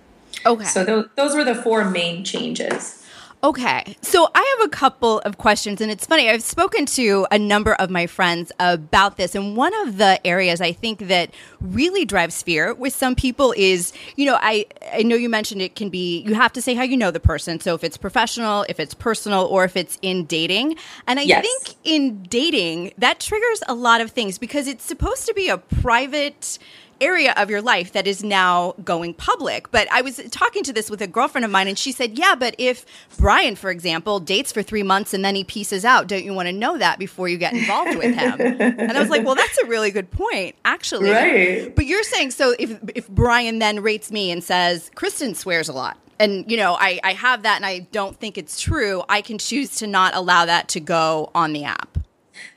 Okay. 0.46 0.65
So 0.65 0.84
those, 0.84 1.07
those 1.15 1.36
were 1.36 1.43
the 1.43 1.55
four 1.55 1.86
main 1.86 2.24
changes. 2.24 3.03
Okay. 3.44 3.96
So 4.01 4.27
I 4.34 4.58
have 4.58 4.67
a 4.67 4.70
couple 4.70 5.20
of 5.20 5.38
questions, 5.38 5.79
and 5.79 5.91
it's 5.91 6.08
funny. 6.08 6.27
I've 6.29 6.41
spoken 6.41 6.88
to 6.88 7.27
a 7.32 7.38
number 7.38 7.74
of 7.75 7.91
my 7.91 8.08
friends 8.08 8.51
about 8.60 9.17
this, 9.17 9.36
and 9.36 9.56
one 9.56 9.74
of 9.88 9.98
the 9.98 10.25
areas 10.25 10.60
I 10.60 10.72
think 10.72 11.08
that 11.08 11.34
really 11.62 12.03
drives 12.03 12.41
fear 12.41 12.74
with 12.74 12.96
some 12.96 13.15
people 13.15 13.53
is, 13.56 13.94
you 14.15 14.25
know, 14.25 14.39
I, 14.41 14.65
I 14.91 15.03
know 15.03 15.15
you 15.15 15.29
mentioned 15.29 15.62
it 15.62 15.75
can 15.75 15.89
be, 15.89 16.22
you 16.22 16.34
have 16.34 16.51
to 16.53 16.62
say 16.62 16.74
how 16.74 16.84
you 16.84 16.98
know 16.98 17.12
the 17.12 17.20
person. 17.20 17.60
So 17.60 17.75
if 17.75 17.84
it's 17.84 17.96
professional, 17.98 18.65
if 18.70 18.79
it's 18.79 18.96
personal, 18.96 19.46
or 19.46 19.63
if 19.65 19.77
it's 19.77 20.00
in 20.01 20.25
dating. 20.25 20.75
And 21.06 21.20
I 21.20 21.24
yes. 21.24 21.46
think 21.46 21.77
in 21.84 22.24
dating, 22.24 22.94
that 22.98 23.20
triggers 23.20 23.62
a 23.67 23.75
lot 23.75 24.01
of 24.01 24.12
things 24.12 24.39
because 24.39 24.67
it's 24.67 24.84
supposed 24.84 25.27
to 25.27 25.34
be 25.36 25.48
a 25.50 25.60
private, 25.60 26.58
area 27.01 27.33
of 27.37 27.49
your 27.49 27.61
life 27.61 27.93
that 27.93 28.07
is 28.07 28.23
now 28.23 28.73
going 28.83 29.13
public. 29.13 29.71
But 29.71 29.91
I 29.91 30.01
was 30.01 30.21
talking 30.31 30.63
to 30.63 30.73
this 30.73 30.89
with 30.89 31.01
a 31.01 31.07
girlfriend 31.07 31.45
of 31.45 31.51
mine, 31.51 31.67
and 31.67 31.77
she 31.77 31.91
said, 31.91 32.17
Yeah, 32.17 32.35
but 32.35 32.55
if 32.57 32.85
Brian, 33.17 33.55
for 33.55 33.69
example, 33.69 34.19
dates 34.19 34.51
for 34.51 34.63
three 34.63 34.83
months 34.83 35.13
and 35.13 35.23
then 35.23 35.35
he 35.35 35.43
pieces 35.43 35.85
out, 35.85 36.07
don't 36.07 36.23
you 36.23 36.33
want 36.33 36.47
to 36.47 36.53
know 36.53 36.77
that 36.77 36.99
before 36.99 37.27
you 37.27 37.37
get 37.37 37.53
involved 37.53 37.95
with 37.95 38.15
him? 38.15 38.35
and 38.39 38.91
I 38.91 38.99
was 38.99 39.09
like, 39.09 39.25
Well, 39.25 39.35
that's 39.35 39.57
a 39.59 39.65
really 39.65 39.91
good 39.91 40.11
point, 40.11 40.55
actually. 40.65 41.11
Right. 41.11 41.75
But 41.75 41.85
you're 41.85 42.03
saying, 42.03 42.31
so 42.31 42.55
if, 42.57 42.77
if 42.95 43.07
Brian 43.09 43.59
then 43.59 43.81
rates 43.81 44.11
me 44.11 44.31
and 44.31 44.43
says, 44.43 44.91
Kristen 44.95 45.35
swears 45.35 45.69
a 45.69 45.73
lot, 45.73 45.97
and 46.19 46.49
you 46.49 46.57
know 46.57 46.75
I, 46.79 46.99
I 47.03 47.13
have 47.13 47.43
that 47.43 47.57
and 47.57 47.65
i 47.65 47.79
don't 47.91 48.17
think 48.17 48.37
it's 48.37 48.59
true 48.59 49.03
i 49.07 49.21
can 49.21 49.37
choose 49.37 49.75
to 49.77 49.87
not 49.87 50.15
allow 50.15 50.45
that 50.45 50.69
to 50.69 50.79
go 50.79 51.31
on 51.35 51.53
the 51.53 51.65
app 51.65 51.96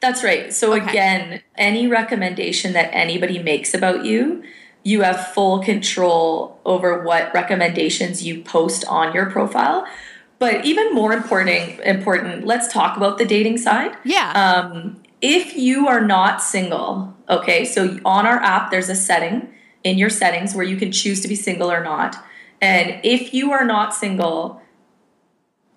that's 0.01 0.23
right. 0.25 0.53
So 0.53 0.75
okay. 0.75 0.89
again, 0.89 1.43
any 1.57 1.87
recommendation 1.87 2.73
that 2.73 2.91
anybody 2.93 3.39
makes 3.39 3.75
about 3.75 4.05
you, 4.05 4.43
you 4.83 5.03
have 5.03 5.29
full 5.29 5.61
control 5.61 6.59
over 6.65 7.03
what 7.03 7.33
recommendations 7.35 8.23
you 8.23 8.43
post 8.43 8.85
on 8.87 9.13
your 9.13 9.31
profile. 9.31 9.87
But 10.39 10.65
even 10.65 10.95
more 10.95 11.13
important, 11.13 11.81
important, 11.81 12.47
let's 12.47 12.73
talk 12.73 12.97
about 12.97 13.19
the 13.19 13.27
dating 13.27 13.59
side. 13.59 13.97
Yeah. 14.05 14.33
Um, 14.33 15.03
if 15.21 15.55
you 15.55 15.87
are 15.87 16.01
not 16.01 16.43
single, 16.43 17.15
okay, 17.29 17.67
so 17.67 17.99
on 18.07 18.27
our 18.27 18.39
app, 18.39 18.71
there's 18.71 18.89
a 18.89 18.95
setting 18.95 19.53
in 19.85 19.99
your 19.99 20.09
settings 20.09 20.55
where 20.55 20.65
you 20.65 20.77
can 20.77 20.93
choose 20.93 21.21
to 21.21 21.29
be 21.29 21.35
single 21.35 21.71
or 21.71 21.85
not. 21.85 22.17
And 22.63 23.01
if 23.03 23.35
you 23.35 23.53
are 23.53 23.65
not 23.65 23.95
single, 23.95 24.63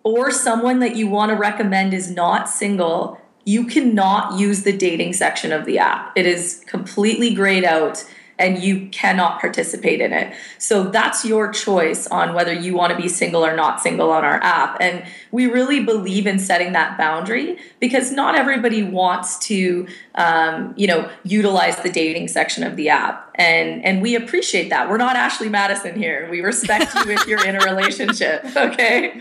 or 0.04 0.32
someone 0.32 0.80
that 0.80 0.96
you 0.96 1.08
want 1.08 1.30
to 1.30 1.36
recommend 1.36 1.94
is 1.94 2.12
not 2.12 2.50
single, 2.50 3.20
you 3.46 3.66
cannot 3.66 4.40
use 4.40 4.64
the 4.64 4.76
dating 4.76 5.14
section 5.14 5.52
of 5.52 5.66
the 5.66 5.78
app. 5.78 6.18
It 6.18 6.26
is 6.26 6.64
completely 6.68 7.34
grayed 7.34 7.66
out 7.66 8.06
and 8.40 8.62
you 8.62 8.88
cannot 8.90 9.40
participate 9.40 10.02
in 10.02 10.12
it. 10.12 10.36
So 10.58 10.86
that's 10.86 11.24
your 11.24 11.52
choice 11.52 12.08
on 12.08 12.34
whether 12.34 12.54
you 12.54 12.74
want 12.74 12.92
to 12.92 13.02
be 13.02 13.08
single 13.08 13.46
or 13.46 13.56
not 13.56 13.80
single 13.80 14.12
on 14.12 14.26
our 14.26 14.42
app. 14.42 14.78
And 14.80 15.06
we 15.32 15.46
really 15.46 15.84
believe 15.84 16.26
in 16.26 16.40
setting 16.40 16.74
that 16.74 16.98
boundary 16.98 17.58
because 17.80 18.12
not 18.12 18.36
everybody 18.36 18.82
wants 18.82 19.38
to, 19.48 19.88
um, 20.16 20.74
you 20.78 20.88
know, 20.88 21.10
utilize 21.24 21.78
the 21.78 21.90
dating 21.90 22.28
section 22.28 22.64
of 22.64 22.76
the 22.76 22.90
app. 22.90 23.32
And 23.36 23.84
and 23.84 24.02
we 24.02 24.16
appreciate 24.16 24.70
that. 24.70 24.90
We're 24.90 24.98
not 24.98 25.16
Ashley 25.16 25.50
Madison 25.50 25.96
here. 25.96 26.28
We 26.30 26.42
respect 26.42 26.94
you 26.94 27.12
if 27.12 27.26
you're 27.28 27.46
in 27.46 27.56
a 27.56 27.60
relationship, 27.60 28.46
okay? 28.56 29.20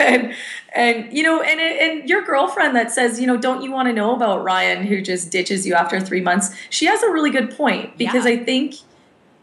And 0.00 0.34
and 0.74 1.12
you 1.12 1.22
know 1.22 1.40
and 1.40 1.60
and 1.60 2.08
your 2.08 2.22
girlfriend 2.22 2.74
that 2.76 2.90
says 2.90 3.20
you 3.20 3.26
know 3.26 3.36
don't 3.36 3.62
you 3.62 3.70
want 3.70 3.88
to 3.88 3.92
know 3.92 4.14
about 4.14 4.42
ryan 4.42 4.84
who 4.84 5.00
just 5.00 5.30
ditches 5.30 5.66
you 5.66 5.72
after 5.72 6.00
three 6.00 6.20
months 6.20 6.54
she 6.68 6.86
has 6.86 7.02
a 7.02 7.10
really 7.10 7.30
good 7.30 7.50
point 7.56 7.96
because 7.96 8.26
yeah. 8.26 8.32
i 8.32 8.36
think 8.44 8.74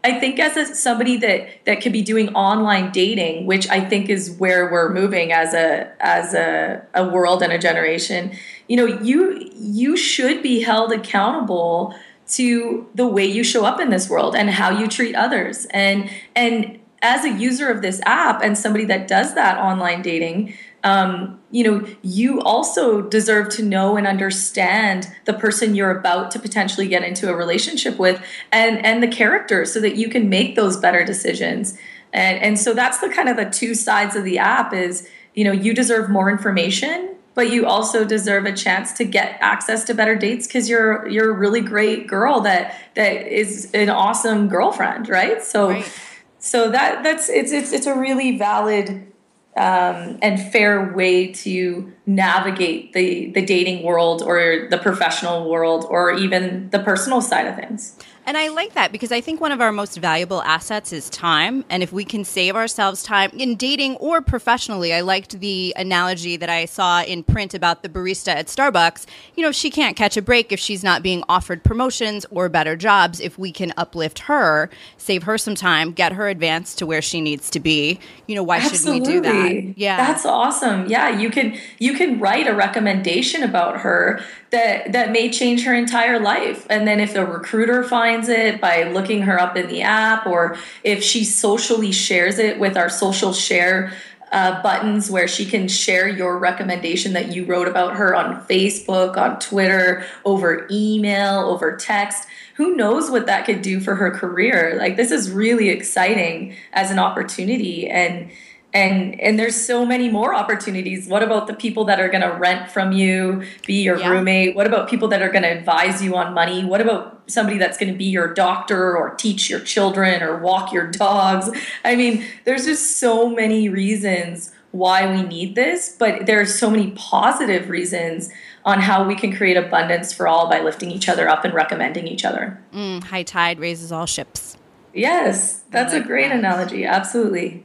i 0.04 0.18
think 0.18 0.38
as 0.38 0.56
a, 0.56 0.74
somebody 0.74 1.16
that 1.16 1.48
that 1.64 1.80
could 1.80 1.92
be 1.92 2.02
doing 2.02 2.28
online 2.34 2.90
dating 2.92 3.46
which 3.46 3.68
i 3.68 3.80
think 3.80 4.08
is 4.08 4.30
where 4.32 4.70
we're 4.70 4.92
moving 4.92 5.32
as 5.32 5.54
a 5.54 5.90
as 6.00 6.34
a, 6.34 6.84
a 6.94 7.08
world 7.08 7.42
and 7.42 7.52
a 7.52 7.58
generation 7.58 8.32
you 8.68 8.76
know 8.76 8.86
you 8.86 9.50
you 9.54 9.96
should 9.96 10.42
be 10.42 10.62
held 10.62 10.92
accountable 10.92 11.94
to 12.32 12.88
the 12.94 13.06
way 13.06 13.26
you 13.26 13.44
show 13.44 13.64
up 13.64 13.80
in 13.80 13.90
this 13.90 14.08
world 14.08 14.34
and 14.34 14.50
how 14.50 14.70
you 14.70 14.88
treat 14.88 15.14
others. 15.14 15.66
And 15.66 16.10
and 16.34 16.78
as 17.02 17.24
a 17.24 17.30
user 17.30 17.68
of 17.68 17.82
this 17.82 18.00
app 18.06 18.42
and 18.42 18.56
somebody 18.56 18.84
that 18.84 19.08
does 19.08 19.34
that 19.34 19.58
online 19.58 20.02
dating 20.02 20.54
um, 20.84 21.40
you 21.50 21.64
know, 21.64 21.86
you 22.02 22.40
also 22.40 23.02
deserve 23.02 23.48
to 23.50 23.62
know 23.62 23.96
and 23.96 24.06
understand 24.06 25.12
the 25.26 25.32
person 25.32 25.74
you're 25.74 25.96
about 25.96 26.30
to 26.32 26.38
potentially 26.38 26.88
get 26.88 27.04
into 27.04 27.30
a 27.30 27.36
relationship 27.36 27.98
with 27.98 28.22
and 28.50 28.84
and 28.84 29.02
the 29.02 29.08
character 29.08 29.64
so 29.64 29.80
that 29.80 29.96
you 29.96 30.08
can 30.08 30.28
make 30.28 30.56
those 30.56 30.76
better 30.76 31.04
decisions. 31.04 31.78
And 32.12 32.38
and 32.42 32.58
so 32.58 32.74
that's 32.74 32.98
the 32.98 33.08
kind 33.08 33.28
of 33.28 33.36
the 33.36 33.48
two 33.48 33.74
sides 33.74 34.16
of 34.16 34.24
the 34.24 34.38
app 34.38 34.72
is, 34.72 35.08
you 35.34 35.44
know, 35.44 35.52
you 35.52 35.72
deserve 35.72 36.10
more 36.10 36.30
information, 36.30 37.14
but 37.34 37.50
you 37.50 37.66
also 37.66 38.04
deserve 38.04 38.44
a 38.44 38.52
chance 38.52 38.92
to 38.94 39.04
get 39.04 39.38
access 39.40 39.84
to 39.84 39.94
better 39.94 40.16
dates 40.16 40.48
because 40.48 40.68
you're 40.68 41.06
you're 41.08 41.30
a 41.30 41.38
really 41.38 41.60
great 41.60 42.08
girl 42.08 42.40
that 42.40 42.74
that 42.94 43.28
is 43.28 43.70
an 43.72 43.88
awesome 43.88 44.48
girlfriend, 44.48 45.08
right? 45.08 45.42
So 45.42 45.70
right. 45.70 46.00
so 46.40 46.70
that 46.70 47.04
that's 47.04 47.28
it's 47.28 47.52
it's 47.52 47.72
it's 47.72 47.86
a 47.86 47.94
really 47.94 48.36
valid 48.36 49.11
um, 49.56 50.18
and 50.22 50.40
fair 50.50 50.94
way 50.94 51.30
to 51.30 51.92
navigate 52.06 52.94
the 52.94 53.30
the 53.32 53.44
dating 53.44 53.82
world 53.84 54.22
or 54.22 54.66
the 54.70 54.78
professional 54.78 55.50
world 55.50 55.86
or 55.88 56.12
even 56.12 56.70
the 56.70 56.78
personal 56.78 57.20
side 57.20 57.46
of 57.46 57.56
things. 57.56 57.98
And 58.24 58.36
I 58.36 58.48
like 58.48 58.74
that 58.74 58.92
because 58.92 59.10
I 59.10 59.20
think 59.20 59.40
one 59.40 59.50
of 59.50 59.60
our 59.60 59.72
most 59.72 59.98
valuable 59.98 60.42
assets 60.42 60.92
is 60.92 61.10
time. 61.10 61.64
And 61.68 61.82
if 61.82 61.92
we 61.92 62.04
can 62.04 62.24
save 62.24 62.54
ourselves 62.54 63.02
time 63.02 63.30
in 63.32 63.56
dating 63.56 63.96
or 63.96 64.20
professionally, 64.20 64.94
I 64.94 65.00
liked 65.00 65.40
the 65.40 65.74
analogy 65.76 66.36
that 66.36 66.48
I 66.48 66.66
saw 66.66 67.02
in 67.02 67.24
print 67.24 67.52
about 67.52 67.82
the 67.82 67.88
barista 67.88 68.28
at 68.28 68.46
Starbucks. 68.46 69.06
You 69.34 69.42
know, 69.42 69.50
she 69.50 69.70
can't 69.70 69.96
catch 69.96 70.16
a 70.16 70.22
break 70.22 70.52
if 70.52 70.60
she's 70.60 70.84
not 70.84 71.02
being 71.02 71.24
offered 71.28 71.64
promotions 71.64 72.24
or 72.30 72.48
better 72.48 72.76
jobs. 72.76 73.18
If 73.18 73.38
we 73.38 73.50
can 73.50 73.72
uplift 73.76 74.20
her, 74.20 74.70
save 74.96 75.24
her 75.24 75.36
some 75.36 75.56
time, 75.56 75.90
get 75.90 76.12
her 76.12 76.28
advanced 76.28 76.78
to 76.78 76.86
where 76.86 77.02
she 77.02 77.20
needs 77.20 77.50
to 77.50 77.60
be, 77.60 77.98
you 78.28 78.36
know, 78.36 78.44
why 78.44 78.58
Absolutely. 78.58 79.04
should 79.04 79.06
we 79.06 79.12
do 79.12 79.20
that? 79.20 79.78
Yeah. 79.78 79.96
That's 79.96 80.24
awesome. 80.24 80.86
Yeah, 80.86 81.08
you 81.18 81.28
can 81.28 81.58
you 81.80 81.94
can 81.94 82.20
write 82.20 82.46
a 82.46 82.54
recommendation 82.54 83.42
about 83.42 83.80
her 83.80 84.20
that 84.50 84.92
that 84.92 85.10
may 85.10 85.28
change 85.28 85.64
her 85.64 85.74
entire 85.74 86.20
life. 86.20 86.66
And 86.70 86.86
then 86.86 87.00
if 87.00 87.16
a 87.16 87.26
recruiter 87.26 87.82
finds 87.82 88.11
it 88.28 88.60
by 88.60 88.84
looking 88.84 89.22
her 89.22 89.40
up 89.40 89.56
in 89.56 89.68
the 89.68 89.82
app, 89.82 90.26
or 90.26 90.56
if 90.82 91.02
she 91.02 91.24
socially 91.24 91.92
shares 91.92 92.38
it 92.38 92.58
with 92.58 92.76
our 92.76 92.88
social 92.88 93.32
share 93.32 93.92
uh, 94.32 94.62
buttons 94.62 95.10
where 95.10 95.28
she 95.28 95.44
can 95.44 95.68
share 95.68 96.08
your 96.08 96.38
recommendation 96.38 97.12
that 97.12 97.34
you 97.34 97.44
wrote 97.44 97.68
about 97.68 97.96
her 97.96 98.14
on 98.14 98.44
Facebook, 98.46 99.16
on 99.18 99.38
Twitter, 99.38 100.04
over 100.24 100.66
email, 100.70 101.40
over 101.40 101.76
text. 101.76 102.26
Who 102.54 102.74
knows 102.74 103.10
what 103.10 103.26
that 103.26 103.44
could 103.44 103.60
do 103.60 103.78
for 103.78 103.94
her 103.94 104.10
career? 104.10 104.76
Like, 104.78 104.96
this 104.96 105.10
is 105.10 105.30
really 105.30 105.68
exciting 105.68 106.56
as 106.72 106.90
an 106.90 106.98
opportunity. 106.98 107.88
And 107.88 108.30
and 108.74 109.20
and 109.20 109.38
there's 109.38 109.54
so 109.54 109.84
many 109.84 110.08
more 110.08 110.34
opportunities. 110.34 111.06
What 111.06 111.22
about 111.22 111.46
the 111.46 111.54
people 111.54 111.84
that 111.84 112.00
are 112.00 112.08
going 112.08 112.22
to 112.22 112.32
rent 112.32 112.70
from 112.70 112.92
you 112.92 113.44
be 113.66 113.82
your 113.82 113.98
yeah. 113.98 114.10
roommate? 114.10 114.56
What 114.56 114.66
about 114.66 114.88
people 114.88 115.08
that 115.08 115.20
are 115.22 115.30
going 115.30 115.42
to 115.42 115.50
advise 115.50 116.02
you 116.02 116.16
on 116.16 116.32
money? 116.32 116.64
What 116.64 116.80
about 116.80 117.22
somebody 117.26 117.58
that's 117.58 117.76
going 117.76 117.92
to 117.92 117.98
be 117.98 118.06
your 118.06 118.32
doctor 118.32 118.96
or 118.96 119.14
teach 119.14 119.50
your 119.50 119.60
children 119.60 120.22
or 120.22 120.38
walk 120.38 120.72
your 120.72 120.90
dogs? 120.90 121.50
I 121.84 121.96
mean 121.96 122.24
there's 122.44 122.64
just 122.64 122.98
so 122.98 123.28
many 123.28 123.68
reasons 123.68 124.52
why 124.70 125.06
we 125.14 125.22
need 125.22 125.54
this 125.54 125.94
but 125.98 126.24
there 126.24 126.40
are 126.40 126.46
so 126.46 126.70
many 126.70 126.92
positive 126.92 127.68
reasons 127.68 128.30
on 128.64 128.80
how 128.80 129.06
we 129.06 129.14
can 129.14 129.36
create 129.36 129.56
abundance 129.56 130.14
for 130.14 130.26
all 130.26 130.48
by 130.48 130.60
lifting 130.62 130.90
each 130.90 131.10
other 131.10 131.28
up 131.28 131.44
and 131.44 131.52
recommending 131.52 132.06
each 132.06 132.24
other. 132.24 132.58
Mm, 132.72 133.04
high 133.04 133.22
tide 133.22 133.58
raises 133.58 133.92
all 133.92 134.06
ships. 134.06 134.56
Yes 134.94 135.64
that's 135.70 135.92
like 135.92 136.04
a 136.04 136.06
great 136.06 136.30
that. 136.30 136.38
analogy 136.38 136.86
absolutely 136.86 137.64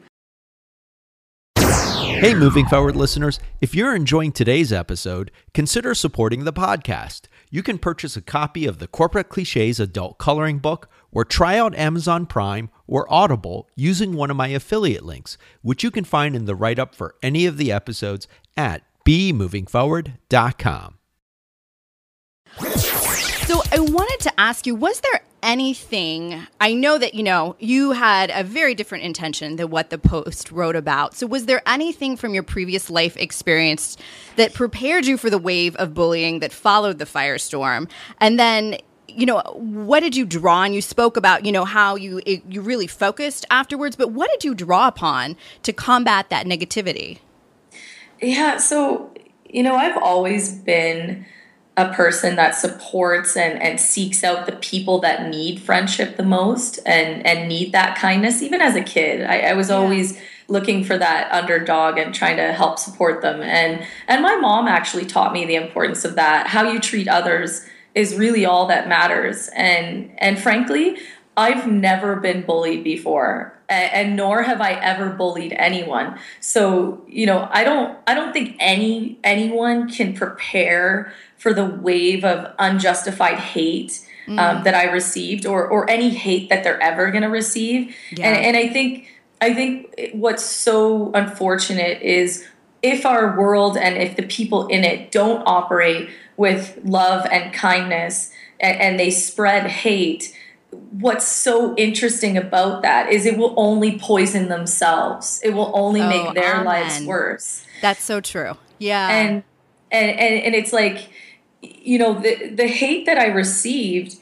Hey, 2.19 2.33
moving 2.33 2.65
forward 2.65 2.95
listeners, 2.95 3.39
if 3.61 3.75
you're 3.75 3.95
enjoying 3.95 4.31
today's 4.31 4.73
episode, 4.73 5.29
consider 5.53 5.93
supporting 5.93 6.45
the 6.45 6.51
podcast. 6.51 7.27
You 7.51 7.61
can 7.61 7.77
purchase 7.77 8.17
a 8.17 8.23
copy 8.23 8.65
of 8.65 8.79
the 8.79 8.87
Corporate 8.87 9.29
Cliches 9.29 9.79
Adult 9.79 10.17
Coloring 10.17 10.57
Book 10.57 10.89
or 11.11 11.23
try 11.23 11.59
out 11.59 11.75
Amazon 11.75 12.25
Prime 12.25 12.71
or 12.87 13.05
Audible 13.13 13.69
using 13.75 14.13
one 14.13 14.31
of 14.31 14.35
my 14.35 14.47
affiliate 14.47 15.05
links, 15.05 15.37
which 15.61 15.83
you 15.83 15.91
can 15.91 16.05
find 16.05 16.35
in 16.35 16.45
the 16.45 16.55
write 16.55 16.79
up 16.79 16.95
for 16.95 17.13
any 17.21 17.45
of 17.45 17.57
the 17.57 17.71
episodes 17.71 18.27
at 18.57 18.81
bemovingforward.com. 19.05 20.96
I 23.77 23.79
wanted 23.79 24.19
to 24.21 24.39
ask 24.39 24.65
you, 24.65 24.73
was 24.73 25.01
there 25.01 25.21
anything? 25.43 26.47
I 26.59 26.73
know 26.73 26.97
that, 26.97 27.13
you 27.13 27.21
know, 27.21 27.55
you 27.59 27.91
had 27.91 28.31
a 28.33 28.43
very 28.43 28.73
different 28.73 29.03
intention 29.03 29.57
than 29.57 29.69
what 29.69 29.91
the 29.91 29.99
post 29.99 30.51
wrote 30.51 30.75
about. 30.75 31.13
So 31.13 31.27
was 31.27 31.45
there 31.45 31.61
anything 31.67 32.17
from 32.17 32.33
your 32.33 32.41
previous 32.41 32.89
life 32.89 33.15
experience 33.17 33.95
that 34.35 34.55
prepared 34.55 35.05
you 35.05 35.15
for 35.15 35.29
the 35.29 35.37
wave 35.37 35.75
of 35.75 35.93
bullying 35.93 36.39
that 36.39 36.51
followed 36.51 36.97
the 36.97 37.05
firestorm? 37.05 37.87
And 38.19 38.39
then 38.39 38.77
you 39.07 39.27
know 39.27 39.41
what 39.53 39.99
did 39.99 40.15
you 40.15 40.25
draw 40.25 40.63
and 40.63 40.73
you 40.73 40.81
spoke 40.81 41.15
about 41.15 41.45
you 41.45 41.51
know 41.51 41.63
how 41.63 41.95
you 41.95 42.19
it, 42.25 42.43
you 42.49 42.61
really 42.61 42.87
focused 42.87 43.45
afterwards 43.49 43.95
but 43.95 44.11
what 44.11 44.29
did 44.29 44.43
you 44.43 44.53
draw 44.53 44.87
upon 44.87 45.37
to 45.63 45.71
combat 45.71 46.29
that 46.29 46.45
negativity 46.45 47.19
yeah 48.21 48.57
so 48.57 49.09
you 49.45 49.63
know 49.63 49.75
i've 49.75 49.97
always 49.97 50.55
been 50.55 51.25
a 51.77 51.93
person 51.93 52.35
that 52.35 52.55
supports 52.55 53.37
and, 53.37 53.61
and 53.61 53.79
seeks 53.79 54.23
out 54.23 54.47
the 54.47 54.51
people 54.53 54.99
that 54.99 55.29
need 55.29 55.61
friendship 55.61 56.17
the 56.17 56.23
most 56.23 56.79
and, 56.87 57.25
and 57.25 57.47
need 57.47 57.71
that 57.71 57.95
kindness. 57.95 58.41
Even 58.41 58.61
as 58.61 58.75
a 58.75 58.81
kid, 58.81 59.23
I, 59.23 59.41
I 59.41 59.53
was 59.53 59.69
yeah. 59.69 59.75
always 59.75 60.19
looking 60.47 60.83
for 60.83 60.97
that 60.97 61.31
underdog 61.31 61.99
and 61.99 62.15
trying 62.15 62.37
to 62.37 62.51
help 62.51 62.79
support 62.79 63.21
them. 63.21 63.41
And 63.41 63.85
and 64.07 64.23
my 64.23 64.35
mom 64.37 64.67
actually 64.67 65.05
taught 65.05 65.33
me 65.33 65.45
the 65.45 65.55
importance 65.55 66.03
of 66.03 66.15
that. 66.15 66.47
How 66.47 66.69
you 66.69 66.79
treat 66.79 67.07
others 67.07 67.63
is 67.93 68.15
really 68.15 68.43
all 68.43 68.65
that 68.67 68.87
matters. 68.87 69.49
And 69.55 70.11
and 70.17 70.39
frankly, 70.39 70.97
I've 71.35 71.71
never 71.71 72.15
been 72.15 72.41
bullied 72.41 72.83
before 72.83 73.57
and 73.69 74.15
nor 74.15 74.43
have 74.43 74.61
I 74.61 74.73
ever 74.73 75.09
bullied 75.09 75.53
anyone. 75.53 76.17
So, 76.39 77.03
you 77.07 77.25
know, 77.25 77.47
I 77.51 77.63
don't 77.63 77.97
I 78.07 78.13
don't 78.13 78.33
think 78.33 78.55
any 78.59 79.19
anyone 79.23 79.89
can 79.89 80.13
prepare 80.13 81.13
for 81.37 81.53
the 81.53 81.65
wave 81.65 82.23
of 82.23 82.53
unjustified 82.59 83.37
hate 83.37 84.05
um, 84.27 84.37
mm. 84.37 84.63
that 84.63 84.73
I 84.73 84.91
received 84.91 85.45
or 85.45 85.67
or 85.67 85.89
any 85.89 86.09
hate 86.09 86.49
that 86.49 86.63
they're 86.63 86.81
ever 86.81 87.11
going 87.11 87.23
to 87.23 87.29
receive. 87.29 87.95
Yeah. 88.11 88.27
And 88.27 88.45
and 88.45 88.57
I 88.57 88.71
think 88.71 89.07
I 89.41 89.53
think 89.53 90.11
what's 90.13 90.43
so 90.43 91.11
unfortunate 91.13 92.01
is 92.01 92.45
if 92.81 93.05
our 93.05 93.37
world 93.37 93.77
and 93.77 93.97
if 93.97 94.15
the 94.15 94.23
people 94.23 94.67
in 94.67 94.83
it 94.83 95.11
don't 95.11 95.43
operate 95.45 96.09
with 96.35 96.79
love 96.83 97.25
and 97.31 97.53
kindness 97.53 98.31
and, 98.59 98.79
and 98.79 98.99
they 98.99 99.09
spread 99.09 99.67
hate 99.67 100.35
what's 100.91 101.27
so 101.27 101.75
interesting 101.75 102.37
about 102.37 102.81
that 102.81 103.11
is 103.11 103.25
it 103.25 103.37
will 103.37 103.53
only 103.57 103.97
poison 103.99 104.49
themselves. 104.49 105.39
It 105.43 105.51
will 105.51 105.71
only 105.73 106.01
oh, 106.01 106.09
make 106.09 106.35
their 106.35 106.55
amen. 106.55 106.65
lives 106.65 107.01
worse. 107.03 107.65
That's 107.81 108.03
so 108.03 108.19
true. 108.19 108.57
Yeah. 108.79 109.09
And 109.09 109.43
and 109.91 110.11
and, 110.11 110.43
and 110.43 110.55
it's 110.55 110.73
like 110.73 111.09
you 111.61 111.97
know 111.97 112.19
the 112.19 112.49
the 112.49 112.67
hate 112.67 113.05
that 113.05 113.17
I 113.17 113.27
received 113.27 114.17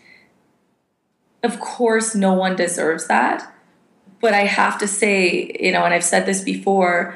of 1.43 1.59
course 1.59 2.15
no 2.15 2.33
one 2.33 2.55
deserves 2.55 3.07
that. 3.07 3.51
But 4.21 4.33
I 4.33 4.45
have 4.45 4.79
to 4.79 4.87
say, 4.87 5.55
you 5.59 5.71
know, 5.71 5.85
and 5.85 5.93
I've 5.93 6.03
said 6.03 6.25
this 6.25 6.41
before, 6.41 7.15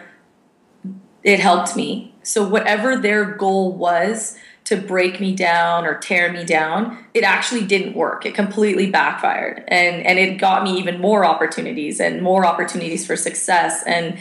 it 1.23 1.39
helped 1.39 1.75
me. 1.75 2.13
So 2.21 2.47
whatever 2.47 2.95
their 2.95 3.25
goal 3.25 3.71
was, 3.71 4.37
to 4.69 4.77
break 4.77 5.19
me 5.19 5.33
down 5.33 5.83
or 5.83 5.97
tear 5.97 6.31
me 6.31 6.45
down, 6.45 7.03
it 7.15 7.23
actually 7.23 7.65
didn't 7.65 7.95
work. 7.95 8.23
It 8.23 8.35
completely 8.35 8.91
backfired. 8.91 9.63
And 9.67 10.05
and 10.05 10.19
it 10.19 10.37
got 10.37 10.63
me 10.63 10.77
even 10.77 11.01
more 11.01 11.25
opportunities 11.25 11.99
and 11.99 12.21
more 12.21 12.45
opportunities 12.45 13.03
for 13.03 13.15
success. 13.15 13.83
And 13.87 14.19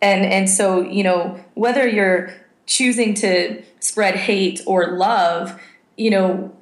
and 0.00 0.24
and 0.24 0.48
so, 0.48 0.82
you 0.82 1.02
know, 1.02 1.42
whether 1.54 1.84
you're 1.88 2.32
choosing 2.66 3.14
to 3.14 3.62
spread 3.80 4.14
hate 4.14 4.60
or 4.66 4.96
love, 4.96 5.60
you 5.96 6.10
know, 6.10 6.54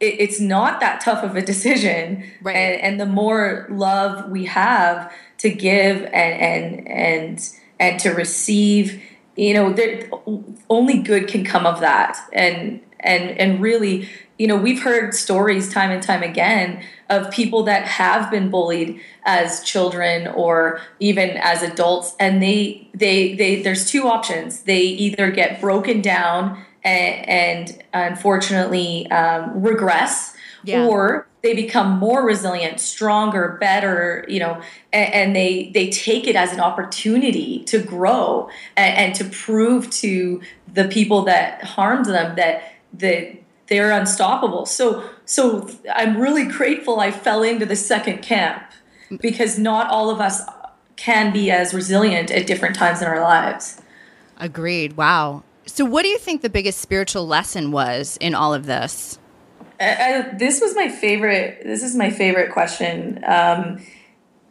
it, 0.00 0.20
it's 0.20 0.40
not 0.40 0.80
that 0.80 1.00
tough 1.00 1.24
of 1.24 1.36
a 1.36 1.42
decision. 1.42 2.24
Right. 2.42 2.56
And, 2.56 2.82
and 2.82 3.00
the 3.00 3.06
more 3.06 3.66
love 3.70 4.30
we 4.30 4.44
have 4.46 5.12
to 5.38 5.50
give 5.50 6.02
and 6.02 6.12
and 6.12 6.88
and 6.88 7.50
and 7.80 8.00
to 8.00 8.10
receive 8.10 9.02
you 9.36 9.54
know 9.54 9.72
there 9.72 10.08
only 10.70 10.98
good 10.98 11.26
can 11.26 11.44
come 11.44 11.66
of 11.66 11.80
that 11.80 12.18
and 12.32 12.80
and 13.00 13.30
and 13.38 13.60
really 13.60 14.08
you 14.38 14.46
know 14.46 14.56
we've 14.56 14.82
heard 14.82 15.14
stories 15.14 15.72
time 15.72 15.90
and 15.90 16.02
time 16.02 16.22
again 16.22 16.82
of 17.12 17.30
people 17.30 17.62
that 17.64 17.84
have 17.84 18.30
been 18.30 18.48
bullied 18.48 18.98
as 19.24 19.62
children 19.62 20.26
or 20.28 20.80
even 20.98 21.30
as 21.42 21.62
adults 21.62 22.16
and 22.18 22.42
they 22.42 22.88
they 22.94 23.34
they 23.34 23.60
there's 23.60 23.86
two 23.88 24.08
options 24.08 24.62
they 24.62 24.80
either 24.80 25.30
get 25.30 25.60
broken 25.60 26.00
down 26.00 26.64
and, 26.82 27.28
and 27.28 27.84
unfortunately 27.92 29.08
um, 29.10 29.62
regress 29.62 30.34
yeah. 30.64 30.86
or 30.86 31.26
they 31.42 31.54
become 31.54 31.98
more 31.98 32.24
resilient 32.24 32.80
stronger 32.80 33.58
better 33.60 34.24
you 34.26 34.40
know 34.40 34.60
and, 34.90 35.12
and, 35.12 35.36
they 35.36 35.70
they 35.74 35.90
take 35.90 36.26
it 36.26 36.34
as 36.34 36.50
an 36.52 36.60
opportunity 36.60 37.62
to 37.64 37.78
grow 37.78 38.48
and, 38.74 38.96
and, 38.96 39.14
to 39.14 39.24
prove 39.26 39.90
to 39.90 40.40
the 40.72 40.88
people 40.88 41.22
that 41.22 41.62
harmed 41.62 42.06
them 42.06 42.34
that 42.36 42.72
that 42.94 43.36
they're 43.66 43.90
unstoppable 43.90 44.64
so 44.64 45.04
so 45.32 45.68
i'm 45.94 46.18
really 46.18 46.44
grateful 46.44 47.00
i 47.00 47.10
fell 47.10 47.42
into 47.42 47.66
the 47.66 47.76
second 47.76 48.22
camp 48.22 48.62
because 49.20 49.58
not 49.58 49.88
all 49.88 50.10
of 50.10 50.20
us 50.20 50.42
can 50.96 51.32
be 51.32 51.50
as 51.50 51.72
resilient 51.72 52.30
at 52.30 52.46
different 52.46 52.76
times 52.76 53.00
in 53.00 53.08
our 53.08 53.20
lives 53.20 53.80
agreed 54.38 54.96
wow 54.96 55.42
so 55.66 55.84
what 55.84 56.02
do 56.02 56.08
you 56.08 56.18
think 56.18 56.42
the 56.42 56.50
biggest 56.50 56.80
spiritual 56.80 57.26
lesson 57.26 57.70
was 57.72 58.16
in 58.20 58.34
all 58.34 58.52
of 58.52 58.66
this 58.66 59.18
I, 59.80 60.30
this 60.38 60.60
was 60.60 60.76
my 60.76 60.88
favorite. 60.88 61.62
This 61.64 61.82
is 61.82 61.96
my 61.96 62.10
favorite 62.10 62.52
question. 62.52 63.20
Um, 63.26 63.80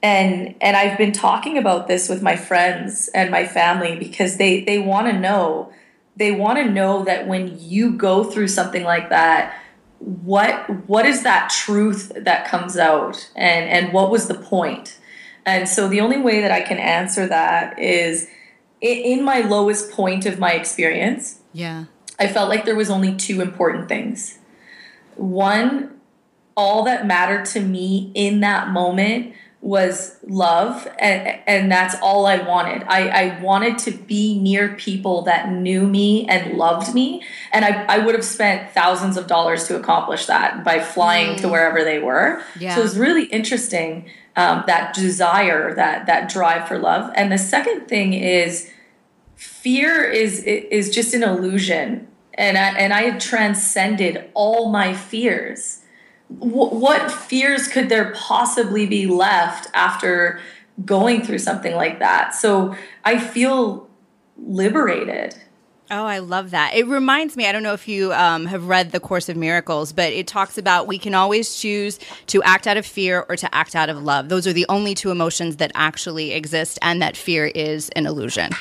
and 0.04 0.56
and 0.62 0.76
I've 0.76 0.98
been 0.98 1.12
talking 1.12 1.58
about 1.58 1.88
this 1.88 2.10
with 2.10 2.22
my 2.22 2.36
friends 2.36 3.08
and 3.10 3.30
my 3.30 3.46
family 3.46 3.98
because 3.98 4.38
they 4.38 4.63
they 4.63 4.80
want 4.80 5.08
to 5.08 5.13
know 5.13 5.72
they 6.15 6.32
want 6.32 6.58
to 6.58 6.70
know 6.70 7.06
that 7.06 7.28
when 7.28 7.58
you 7.60 7.91
go 7.91 8.24
through 8.24 8.48
something 8.48 8.84
like 8.84 9.10
that 9.10 9.56
what 10.01 10.87
what 10.89 11.05
is 11.05 11.23
that 11.23 11.49
truth 11.49 12.11
that 12.15 12.47
comes 12.47 12.77
out? 12.77 13.29
And 13.35 13.69
and 13.69 13.93
what 13.93 14.09
was 14.09 14.27
the 14.27 14.35
point? 14.35 14.97
And 15.45 15.67
so 15.67 15.87
the 15.87 16.01
only 16.01 16.17
way 16.17 16.41
that 16.41 16.51
I 16.51 16.61
can 16.61 16.77
answer 16.77 17.27
that 17.27 17.79
is 17.79 18.27
in 18.79 19.23
my 19.23 19.41
lowest 19.41 19.91
point 19.91 20.25
of 20.25 20.39
my 20.39 20.53
experience 20.53 21.41
yeah. 21.53 21.85
I 22.19 22.27
felt 22.27 22.49
like 22.49 22.65
there 22.65 22.75
was 22.75 22.89
only 22.89 23.15
two 23.15 23.41
important 23.41 23.89
things. 23.89 24.37
One, 25.15 25.99
all 26.55 26.83
that 26.83 27.07
mattered 27.07 27.45
to 27.47 27.59
me 27.59 28.11
in 28.13 28.41
that 28.41 28.69
moment 28.69 29.33
was 29.62 30.17
love 30.28 30.88
and 30.97 31.39
and 31.45 31.71
that's 31.71 31.95
all 32.02 32.26
I 32.26 32.38
wanted. 32.38 32.84
I, 32.88 33.10
I 33.10 33.41
wanted 33.41 33.78
to 33.80 33.91
be 33.91 34.39
near 34.39 34.76
people 34.76 35.21
that 35.24 35.52
knew 35.52 35.88
me 35.88 36.28
and 36.28 36.58
loved 36.58 36.95
me. 36.95 37.24
And 37.54 37.63
I, 37.63 37.84
I 37.86 38.00
would 38.00 38.15
have 38.15 38.26
spent 38.26 38.71
thousands 38.71 39.17
of 39.17 39.28
dollars 39.28 39.67
to 39.67 39.78
accomplish 39.80 40.26
that 40.26 40.63
by 40.63 40.80
flying 40.80 41.36
mm. 41.36 41.41
to 41.41 41.50
wherever 41.50 41.84
they 41.84 42.00
were. 42.00 42.41
Yeah. 42.60 42.74
So 42.74 42.82
it 42.82 42.84
was 42.84 42.97
really 42.97 43.26
interesting, 43.26 44.10
um, 44.36 44.63
that 44.65 44.95
desire, 44.95 45.76
that 45.76 46.08
that 46.08 46.30
drive 46.30 46.67
for 46.67 46.80
love. 46.80 47.12
And 47.15 47.32
the 47.32 47.38
second 47.38 47.88
thing 47.88 48.13
is 48.13 48.71
fear 49.36 50.04
is 50.04 50.43
is 50.43 50.89
just 50.89 51.13
an 51.13 51.21
illusion 51.21 52.08
and 52.34 52.58
I, 52.58 52.69
and 52.78 52.93
I 52.93 53.02
had 53.04 53.21
transcended 53.21 54.30
all 54.34 54.69
my 54.69 54.93
fears. 54.93 55.81
W- 56.39 56.76
what 56.76 57.12
fears 57.12 57.67
could 57.67 57.89
there 57.89 58.13
possibly 58.15 58.86
be 58.86 59.06
left 59.06 59.67
after 59.74 60.39
going 60.86 61.22
through 61.22 61.39
something 61.39 61.76
like 61.76 62.00
that. 62.00 62.34
So 62.34 62.76
I 63.04 63.20
feel 63.20 63.89
liberated. 64.38 65.36
Oh, 65.94 66.06
I 66.06 66.20
love 66.20 66.52
that. 66.52 66.74
It 66.74 66.88
reminds 66.88 67.36
me, 67.36 67.48
I 67.48 67.52
don't 67.52 67.63
know 67.63 67.74
if 67.74 67.86
you 67.86 68.13
um, 68.13 68.46
have 68.46 68.67
read 68.67 68.91
The 68.91 69.00
Course 69.02 69.28
of 69.28 69.36
Miracles, 69.36 69.91
but 69.91 70.13
it 70.13 70.26
talks 70.26 70.58
about 70.58 70.88
we 70.88 70.98
can 70.98 71.13
always 71.13 71.60
choose 71.60 72.00
to 72.28 72.41
act 72.44 72.65
out 72.65 72.78
of 72.78 72.86
fear 72.86 73.26
or 73.28 73.36
to 73.36 73.54
act 73.54 73.76
out 73.76 73.89
of 73.89 74.02
love. 74.02 74.30
Those 74.30 74.48
are 74.48 74.54
the 74.54 74.65
only 74.70 74.96
two 74.96 75.12
emotions 75.12 75.58
that 75.58 75.70
actually 75.76 76.32
exist, 76.32 76.80
and 76.82 77.02
that 77.02 77.17
fear 77.17 77.48
is 77.48 77.89
an 77.89 78.06
illusion. 78.06 78.52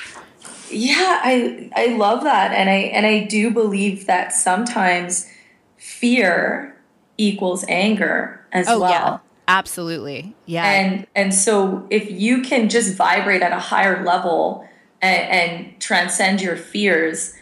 Yeah, 0.72 1.20
I 1.22 1.70
I 1.76 1.86
love 1.96 2.24
that. 2.24 2.52
And 2.52 2.68
I 2.68 2.74
and 2.74 3.06
I 3.06 3.24
do 3.24 3.52
believe 3.52 4.06
that 4.06 4.32
sometimes 4.32 5.28
fear 5.76 6.76
equals 7.20 7.64
anger 7.68 8.44
as 8.52 8.68
oh, 8.68 8.80
well. 8.80 8.90
Yeah. 8.90 9.18
Absolutely. 9.48 10.34
Yeah. 10.46 10.64
And 10.64 11.06
and 11.16 11.34
so 11.34 11.86
if 11.90 12.08
you 12.08 12.42
can 12.42 12.68
just 12.68 12.96
vibrate 12.96 13.42
at 13.42 13.52
a 13.52 13.58
higher 13.58 14.04
level 14.04 14.64
and, 15.02 15.22
and 15.28 15.80
transcend 15.80 16.40
your 16.40 16.56
fears, 16.56 17.34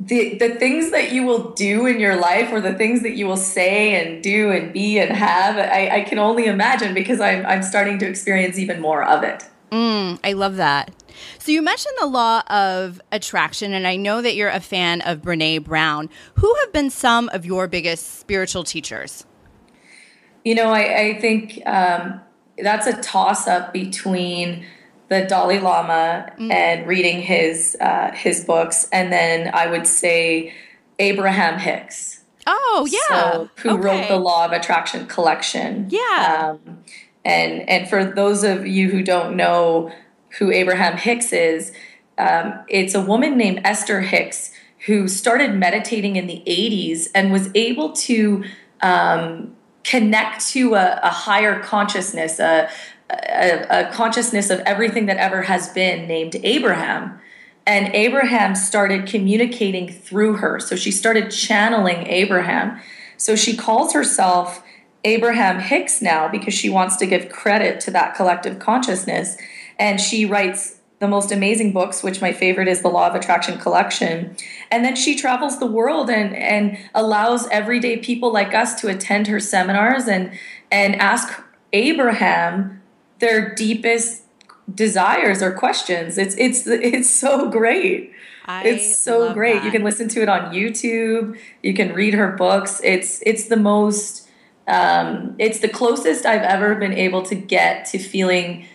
the 0.00 0.38
the 0.38 0.54
things 0.54 0.90
that 0.90 1.12
you 1.12 1.26
will 1.26 1.50
do 1.50 1.86
in 1.86 2.00
your 2.00 2.16
life 2.16 2.50
or 2.50 2.62
the 2.62 2.72
things 2.72 3.02
that 3.02 3.12
you 3.12 3.26
will 3.26 3.36
say 3.36 3.94
and 3.94 4.22
do 4.22 4.50
and 4.50 4.72
be 4.72 4.98
and 4.98 5.14
have, 5.14 5.58
I, 5.58 5.98
I 5.98 6.00
can 6.02 6.18
only 6.18 6.46
imagine 6.46 6.94
because 6.94 7.20
I'm 7.20 7.44
I'm 7.44 7.62
starting 7.62 7.98
to 7.98 8.08
experience 8.08 8.58
even 8.58 8.80
more 8.80 9.04
of 9.04 9.22
it. 9.22 9.44
Mm, 9.70 10.18
I 10.24 10.32
love 10.32 10.56
that. 10.56 10.90
So 11.38 11.52
you 11.52 11.62
mentioned 11.62 11.94
the 12.00 12.06
law 12.06 12.40
of 12.48 13.00
attraction, 13.10 13.72
and 13.72 13.86
I 13.86 13.96
know 13.96 14.22
that 14.22 14.34
you're 14.34 14.48
a 14.48 14.60
fan 14.60 15.00
of 15.02 15.22
Brene 15.22 15.64
Brown. 15.64 16.08
Who 16.36 16.54
have 16.60 16.72
been 16.72 16.90
some 16.90 17.28
of 17.30 17.44
your 17.44 17.68
biggest 17.68 18.20
spiritual 18.20 18.64
teachers? 18.64 19.24
You 20.44 20.54
know, 20.54 20.70
I, 20.70 21.00
I 21.00 21.20
think 21.20 21.62
um, 21.66 22.20
that's 22.58 22.86
a 22.86 23.00
toss 23.00 23.46
up 23.46 23.72
between 23.72 24.64
the 25.08 25.22
Dalai 25.22 25.60
Lama 25.60 26.32
mm. 26.38 26.50
and 26.50 26.86
reading 26.86 27.20
his 27.20 27.76
uh, 27.80 28.12
his 28.12 28.44
books, 28.44 28.88
and 28.92 29.12
then 29.12 29.50
I 29.54 29.66
would 29.66 29.86
say 29.86 30.54
Abraham 30.98 31.58
Hicks. 31.58 32.22
Oh 32.46 32.88
yeah, 32.90 33.32
so, 33.32 33.50
who 33.56 33.70
okay. 33.70 33.80
wrote 33.80 34.08
the 34.08 34.16
Law 34.16 34.44
of 34.44 34.52
Attraction 34.52 35.06
collection? 35.06 35.86
Yeah. 35.90 36.56
Um, 36.56 36.82
and 37.24 37.68
and 37.68 37.88
for 37.88 38.04
those 38.04 38.42
of 38.42 38.66
you 38.66 38.90
who 38.90 39.02
don't 39.02 39.36
know 39.36 39.92
who 40.38 40.50
Abraham 40.50 40.96
Hicks 40.96 41.32
is, 41.32 41.72
um, 42.18 42.60
it's 42.68 42.94
a 42.94 43.00
woman 43.00 43.36
named 43.36 43.60
Esther 43.64 44.00
Hicks 44.00 44.52
who 44.86 45.08
started 45.08 45.54
meditating 45.54 46.16
in 46.16 46.26
the 46.26 46.42
80s 46.46 47.08
and 47.14 47.32
was 47.32 47.50
able 47.54 47.92
to 47.92 48.44
um, 48.82 49.54
connect 49.84 50.46
to 50.48 50.74
a, 50.74 51.00
a 51.02 51.08
higher 51.08 51.60
consciousness, 51.60 52.38
a, 52.38 52.68
a, 53.10 53.66
a 53.70 53.90
consciousness 53.92 54.50
of 54.50 54.60
everything 54.60 55.06
that 55.06 55.16
ever 55.18 55.42
has 55.42 55.68
been 55.70 56.06
named 56.08 56.36
Abraham. 56.42 57.18
And 57.64 57.94
Abraham 57.94 58.56
started 58.56 59.06
communicating 59.06 59.88
through 59.88 60.38
her. 60.38 60.58
So 60.58 60.74
she 60.74 60.90
started 60.90 61.30
channeling 61.30 62.06
Abraham. 62.08 62.80
So 63.16 63.36
she 63.36 63.56
calls 63.56 63.92
herself 63.92 64.64
Abraham 65.04 65.60
Hicks 65.60 66.02
now 66.02 66.28
because 66.28 66.54
she 66.54 66.68
wants 66.68 66.96
to 66.96 67.06
give 67.06 67.28
credit 67.28 67.80
to 67.80 67.90
that 67.92 68.16
collective 68.16 68.58
consciousness. 68.58 69.36
And 69.78 70.00
she 70.00 70.24
writes 70.24 70.78
the 71.02 71.08
most 71.08 71.32
amazing 71.32 71.72
books, 71.72 72.04
which 72.04 72.20
my 72.20 72.32
favorite 72.32 72.68
is 72.68 72.82
the 72.82 72.88
Law 72.88 73.08
of 73.08 73.16
Attraction 73.16 73.58
collection. 73.58 74.36
And 74.70 74.84
then 74.84 74.94
she 74.94 75.16
travels 75.16 75.58
the 75.58 75.66
world 75.66 76.08
and, 76.08 76.36
and 76.36 76.78
allows 76.94 77.48
everyday 77.48 77.96
people 77.96 78.32
like 78.32 78.54
us 78.54 78.80
to 78.82 78.88
attend 78.88 79.26
her 79.26 79.40
seminars 79.40 80.06
and, 80.06 80.32
and 80.70 80.94
ask 80.96 81.42
Abraham 81.72 82.80
their 83.18 83.52
deepest 83.52 84.22
desires 84.72 85.42
or 85.42 85.50
questions. 85.52 86.18
It's, 86.18 86.36
it's, 86.38 86.68
it's 86.68 87.10
so 87.10 87.50
great. 87.50 88.12
I 88.44 88.62
it's 88.64 88.96
so 88.96 89.34
great. 89.34 89.54
That. 89.54 89.64
You 89.64 89.70
can 89.72 89.82
listen 89.82 90.08
to 90.10 90.22
it 90.22 90.28
on 90.28 90.52
YouTube. 90.52 91.36
You 91.64 91.74
can 91.74 91.94
read 91.94 92.14
her 92.14 92.30
books. 92.30 92.80
It's, 92.84 93.20
it's 93.26 93.48
the 93.48 93.56
most, 93.56 94.28
um, 94.68 95.34
it's 95.38 95.58
the 95.58 95.68
closest 95.68 96.26
I've 96.26 96.42
ever 96.42 96.76
been 96.76 96.92
able 96.92 97.22
to 97.22 97.34
get 97.34 97.86
to 97.86 97.98
feeling 97.98 98.66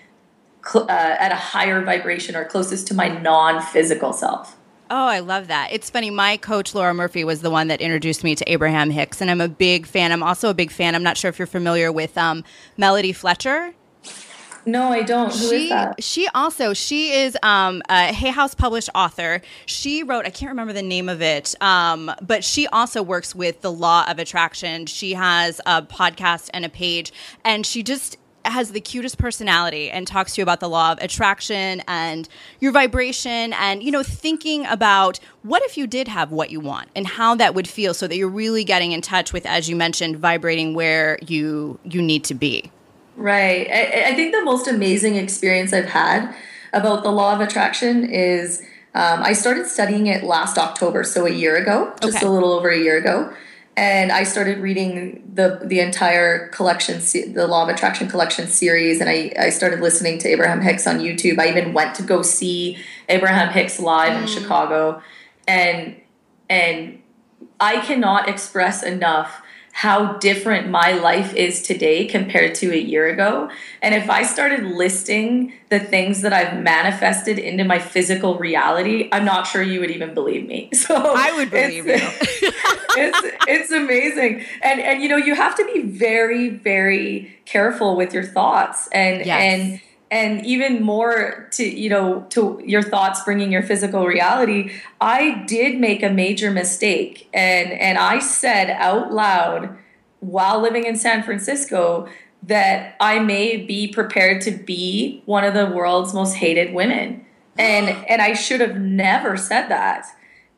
cl- 0.67 0.85
uh, 0.85 1.15
at 1.19 1.31
a 1.31 1.35
higher 1.35 1.81
vibration 1.81 2.35
or 2.35 2.45
closest 2.45 2.87
to 2.87 2.93
my 2.93 3.07
non-physical 3.07 4.13
self. 4.13 4.55
Oh, 4.89 5.07
I 5.07 5.19
love 5.19 5.47
that. 5.47 5.69
It's 5.71 5.89
funny. 5.89 6.09
My 6.09 6.37
coach, 6.37 6.73
Laura 6.73 6.93
Murphy, 6.93 7.23
was 7.23 7.41
the 7.41 7.49
one 7.49 7.67
that 7.67 7.81
introduced 7.81 8.23
me 8.23 8.35
to 8.35 8.49
Abraham 8.49 8.89
Hicks, 8.89 9.19
and 9.19 9.29
I'm 9.29 9.41
a 9.41 9.49
big 9.49 9.85
fan. 9.85 10.13
I'm 10.13 10.23
also 10.23 10.49
a 10.49 10.53
big 10.53 10.71
fan. 10.71 10.95
I'm 10.95 11.03
not 11.03 11.17
sure 11.17 11.29
if 11.29 11.37
you're 11.37 11.45
familiar 11.45 11.91
with 11.91 12.17
um, 12.17 12.43
Melody 12.77 13.11
Fletcher. 13.11 13.73
No, 14.65 14.91
I 14.91 15.01
don't. 15.01 15.31
Who 15.31 15.49
she, 15.49 15.69
that? 15.69 16.03
She 16.03 16.27
also 16.29 16.73
she 16.73 17.13
is 17.13 17.37
um, 17.41 17.81
a 17.87 18.13
Hay 18.13 18.31
House 18.31 18.53
published 18.53 18.89
author. 18.93 19.41
She 19.65 20.03
wrote 20.03 20.25
I 20.25 20.29
can't 20.29 20.49
remember 20.49 20.73
the 20.73 20.81
name 20.81 21.07
of 21.07 21.21
it, 21.21 21.55
um, 21.61 22.11
but 22.21 22.43
she 22.43 22.67
also 22.67 23.01
works 23.01 23.33
with 23.33 23.61
the 23.61 23.71
law 23.71 24.05
of 24.09 24.19
attraction. 24.19 24.85
She 24.85 25.13
has 25.13 25.61
a 25.65 25.81
podcast 25.81 26.49
and 26.53 26.65
a 26.65 26.69
page, 26.69 27.13
and 27.45 27.65
she 27.65 27.81
just 27.81 28.17
has 28.45 28.71
the 28.71 28.81
cutest 28.81 29.17
personality 29.17 29.89
and 29.89 30.07
talks 30.07 30.35
to 30.35 30.41
you 30.41 30.43
about 30.43 30.59
the 30.59 30.69
law 30.69 30.91
of 30.91 30.97
attraction 30.99 31.81
and 31.87 32.27
your 32.59 32.71
vibration 32.71 33.53
and 33.53 33.83
you 33.83 33.91
know 33.91 34.03
thinking 34.03 34.65
about 34.65 35.19
what 35.43 35.61
if 35.63 35.77
you 35.77 35.87
did 35.87 36.07
have 36.07 36.31
what 36.31 36.49
you 36.49 36.59
want 36.59 36.89
and 36.95 37.07
how 37.07 37.35
that 37.35 37.53
would 37.53 37.67
feel 37.67 37.93
so 37.93 38.07
that 38.07 38.15
you're 38.15 38.29
really 38.29 38.63
getting 38.63 38.91
in 38.91 39.01
touch 39.01 39.33
with 39.33 39.45
as 39.45 39.69
you 39.69 39.75
mentioned 39.75 40.17
vibrating 40.17 40.73
where 40.73 41.19
you 41.25 41.79
you 41.83 42.01
need 42.01 42.23
to 42.23 42.33
be. 42.33 42.71
Right. 43.15 43.67
I, 43.71 44.11
I 44.11 44.15
think 44.15 44.33
the 44.33 44.43
most 44.43 44.67
amazing 44.67 45.15
experience 45.15 45.73
i've 45.73 45.85
had 45.85 46.33
about 46.73 47.03
the 47.03 47.11
law 47.11 47.33
of 47.33 47.41
attraction 47.41 48.09
is 48.09 48.61
um, 48.93 49.23
i 49.23 49.33
started 49.33 49.65
studying 49.67 50.07
it 50.07 50.23
last 50.23 50.57
october 50.57 51.03
so 51.03 51.25
a 51.25 51.31
year 51.31 51.55
ago 51.55 51.93
just 52.01 52.17
okay. 52.17 52.25
a 52.25 52.29
little 52.29 52.51
over 52.51 52.69
a 52.69 52.77
year 52.77 52.97
ago 52.97 53.33
and 53.77 54.11
I 54.11 54.23
started 54.23 54.57
reading 54.57 55.31
the 55.31 55.59
the 55.63 55.79
entire 55.79 56.47
collection, 56.49 56.99
the 57.33 57.45
Law 57.45 57.61
of 57.61 57.69
Attraction 57.69 58.09
collection 58.09 58.47
series, 58.47 58.99
and 58.99 59.07
I, 59.07 59.31
I 59.39 59.49
started 59.51 59.81
listening 59.81 60.17
to 60.19 60.27
Abraham 60.27 60.61
Hicks 60.61 60.87
on 60.87 60.97
YouTube. 60.97 61.37
I 61.37 61.47
even 61.49 61.73
went 61.73 61.93
to 61.95 62.03
go 62.03 62.23
see 62.23 62.77
Abraham 63.07 63.53
Hicks 63.53 63.79
live 63.79 64.13
mm. 64.13 64.21
in 64.21 64.27
Chicago, 64.27 65.01
and 65.47 65.95
and 66.49 67.01
I 67.59 67.77
cannot 67.81 68.27
express 68.27 68.81
enough 68.81 69.43
how 69.77 70.13
different 70.13 70.67
my 70.67 70.91
life 70.91 71.35
is 71.35 71.61
today 71.61 72.03
compared 72.03 72.55
to 72.55 72.73
a 72.73 72.75
year 72.75 73.07
ago. 73.07 73.47
And 73.79 73.93
if 73.93 74.09
I 74.09 74.23
started 74.23 74.63
listing 74.63 75.53
the 75.69 75.79
things 75.79 76.23
that 76.23 76.33
I've 76.33 76.59
manifested 76.63 77.37
into 77.37 77.63
my 77.63 77.77
physical 77.77 78.39
reality, 78.39 79.07
I'm 79.11 79.23
not 79.23 79.45
sure 79.45 79.61
you 79.61 79.79
would 79.81 79.91
even 79.91 80.15
believe 80.15 80.47
me. 80.47 80.71
So 80.77 80.95
I 80.95 81.31
would 81.33 81.51
believe 81.51 81.85
you. 81.85 81.93
it's 81.99 83.19
it's 83.47 83.71
amazing. 83.71 84.43
And 84.63 84.79
and 84.79 85.03
you 85.03 85.09
know, 85.09 85.17
you 85.17 85.35
have 85.35 85.53
to 85.57 85.65
be 85.65 85.83
very 85.83 86.49
very 86.49 87.37
careful 87.45 87.95
with 87.95 88.15
your 88.15 88.23
thoughts 88.23 88.89
and 88.91 89.23
yes. 89.27 89.39
and 89.39 89.81
and 90.09 90.45
even 90.45 90.81
more 90.81 91.47
to 91.51 91.63
you 91.63 91.89
know 91.89 92.25
to 92.29 92.61
your 92.65 92.81
thoughts 92.81 93.23
bringing 93.23 93.51
your 93.51 93.63
physical 93.63 94.05
reality 94.05 94.71
i 95.01 95.43
did 95.47 95.79
make 95.79 96.03
a 96.03 96.09
major 96.09 96.51
mistake. 96.51 97.29
And 97.33 97.71
and 97.73 97.97
i 97.97 98.19
said 98.19 98.69
out 98.69 99.11
loud 99.11 99.77
while 100.19 100.59
living 100.61 100.85
in 100.85 100.95
san 100.95 101.23
francisco 101.23 102.07
that 102.43 102.95
i 102.99 103.19
may 103.19 103.57
be 103.57 103.87
prepared 103.87 104.41
to 104.41 104.51
be 104.51 105.21
one 105.25 105.43
of 105.43 105.53
the 105.53 105.65
world's 105.65 106.13
most 106.13 106.35
hated 106.35 106.73
women. 106.73 107.23
And 107.59 107.89
and 108.07 108.21
i 108.21 108.33
should 108.33 108.61
have 108.61 108.77
never 108.79 109.35
said 109.35 109.67
that. 109.69 110.05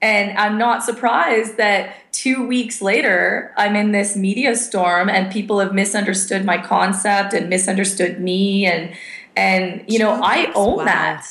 And 0.02 0.38
i'm 0.38 0.58
not 0.58 0.84
surprised 0.84 1.56
that 1.56 1.96
two 2.12 2.46
weeks 2.46 2.82
later 2.82 3.54
i'm 3.58 3.76
in 3.76 3.94
this 3.94 4.18
media 4.18 4.56
storm 4.56 5.10
and 5.10 5.32
people 5.32 5.60
have 5.60 5.74
misunderstood 5.74 6.44
my 6.44 6.58
concept 6.58 7.34
and 7.34 7.50
misunderstood 7.50 8.20
me 8.20 8.66
and 8.66 8.94
and, 9.40 9.86
you 9.88 10.00
know, 10.00 10.20
I 10.22 10.52
own 10.54 10.78
wow. 10.78 10.86
that. 10.86 11.26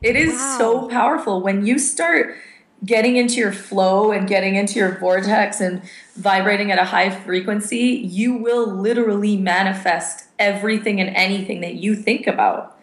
It 0.00 0.14
is 0.14 0.32
wow. 0.32 0.56
so 0.58 0.88
powerful 0.88 1.40
when 1.42 1.66
you 1.66 1.78
start 1.78 2.36
getting 2.84 3.16
into 3.16 3.34
your 3.34 3.52
flow 3.52 4.12
and 4.12 4.28
getting 4.28 4.54
into 4.54 4.78
your 4.78 4.98
vortex 4.98 5.60
and 5.60 5.82
vibrating 6.14 6.70
at 6.70 6.78
a 6.78 6.84
high 6.84 7.10
frequency, 7.10 8.00
you 8.04 8.34
will 8.34 8.66
literally 8.66 9.36
manifest 9.36 10.26
everything 10.38 11.00
and 11.00 11.10
anything 11.16 11.60
that 11.62 11.74
you 11.74 11.96
think 11.96 12.26
about. 12.28 12.78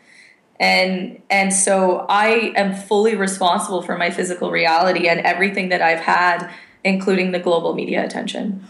And 0.60 1.22
and 1.30 1.54
so 1.54 2.06
I 2.10 2.54
am 2.56 2.76
fully 2.76 3.16
responsible 3.16 3.82
for 3.82 3.98
my 3.98 4.10
physical 4.10 4.52
reality 4.52 5.08
and 5.08 5.20
everything 5.22 5.70
that 5.70 5.82
I've 5.82 6.00
had 6.00 6.50
including 6.86 7.32
the 7.32 7.40
global 7.40 7.74
media 7.74 8.06
attention. 8.06 8.64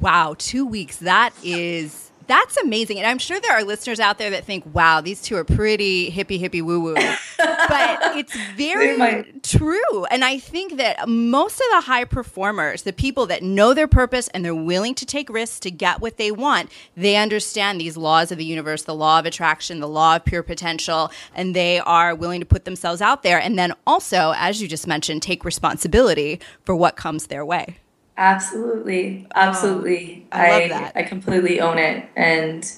Wow, 0.00 0.36
2 0.38 0.64
weeks. 0.64 0.98
That 0.98 1.34
is 1.42 2.05
That's 2.26 2.56
amazing. 2.56 2.98
And 2.98 3.06
I'm 3.06 3.18
sure 3.18 3.38
there 3.40 3.52
are 3.52 3.62
listeners 3.62 4.00
out 4.00 4.18
there 4.18 4.30
that 4.30 4.44
think, 4.44 4.64
wow, 4.74 5.00
these 5.00 5.22
two 5.22 5.36
are 5.36 5.44
pretty 5.44 6.10
hippie, 6.10 6.40
hippie, 6.40 6.62
woo 6.62 6.80
woo. 6.80 6.94
but 7.38 8.16
it's 8.16 8.36
very 8.56 9.24
true. 9.42 10.04
And 10.06 10.24
I 10.24 10.38
think 10.38 10.76
that 10.76 11.08
most 11.08 11.60
of 11.60 11.66
the 11.72 11.86
high 11.86 12.04
performers, 12.04 12.82
the 12.82 12.92
people 12.92 13.26
that 13.26 13.42
know 13.42 13.74
their 13.74 13.88
purpose 13.88 14.28
and 14.28 14.44
they're 14.44 14.54
willing 14.54 14.94
to 14.96 15.06
take 15.06 15.30
risks 15.30 15.60
to 15.60 15.70
get 15.70 16.00
what 16.00 16.16
they 16.16 16.30
want, 16.30 16.70
they 16.96 17.16
understand 17.16 17.80
these 17.80 17.96
laws 17.96 18.32
of 18.32 18.38
the 18.38 18.44
universe, 18.44 18.82
the 18.82 18.94
law 18.94 19.18
of 19.18 19.26
attraction, 19.26 19.80
the 19.80 19.88
law 19.88 20.16
of 20.16 20.24
pure 20.24 20.42
potential, 20.42 21.10
and 21.34 21.54
they 21.54 21.78
are 21.80 22.14
willing 22.14 22.40
to 22.40 22.46
put 22.46 22.64
themselves 22.64 23.00
out 23.00 23.22
there. 23.22 23.40
And 23.40 23.58
then 23.58 23.72
also, 23.86 24.34
as 24.36 24.60
you 24.60 24.68
just 24.68 24.86
mentioned, 24.86 25.22
take 25.22 25.44
responsibility 25.44 26.40
for 26.64 26.74
what 26.74 26.96
comes 26.96 27.26
their 27.28 27.44
way. 27.44 27.78
Absolutely, 28.18 29.26
um, 29.34 29.48
absolutely. 29.48 30.26
Oh, 30.32 30.38
I, 30.38 30.92
I. 30.94 31.00
I 31.00 31.02
completely 31.02 31.60
own 31.60 31.78
it, 31.78 32.08
and 32.16 32.70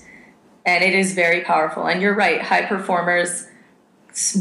and 0.66 0.84
it 0.84 0.94
is 0.94 1.14
very 1.14 1.42
powerful. 1.42 1.86
And 1.86 2.02
you're 2.02 2.14
right. 2.14 2.42
High 2.42 2.66
performers 2.66 3.46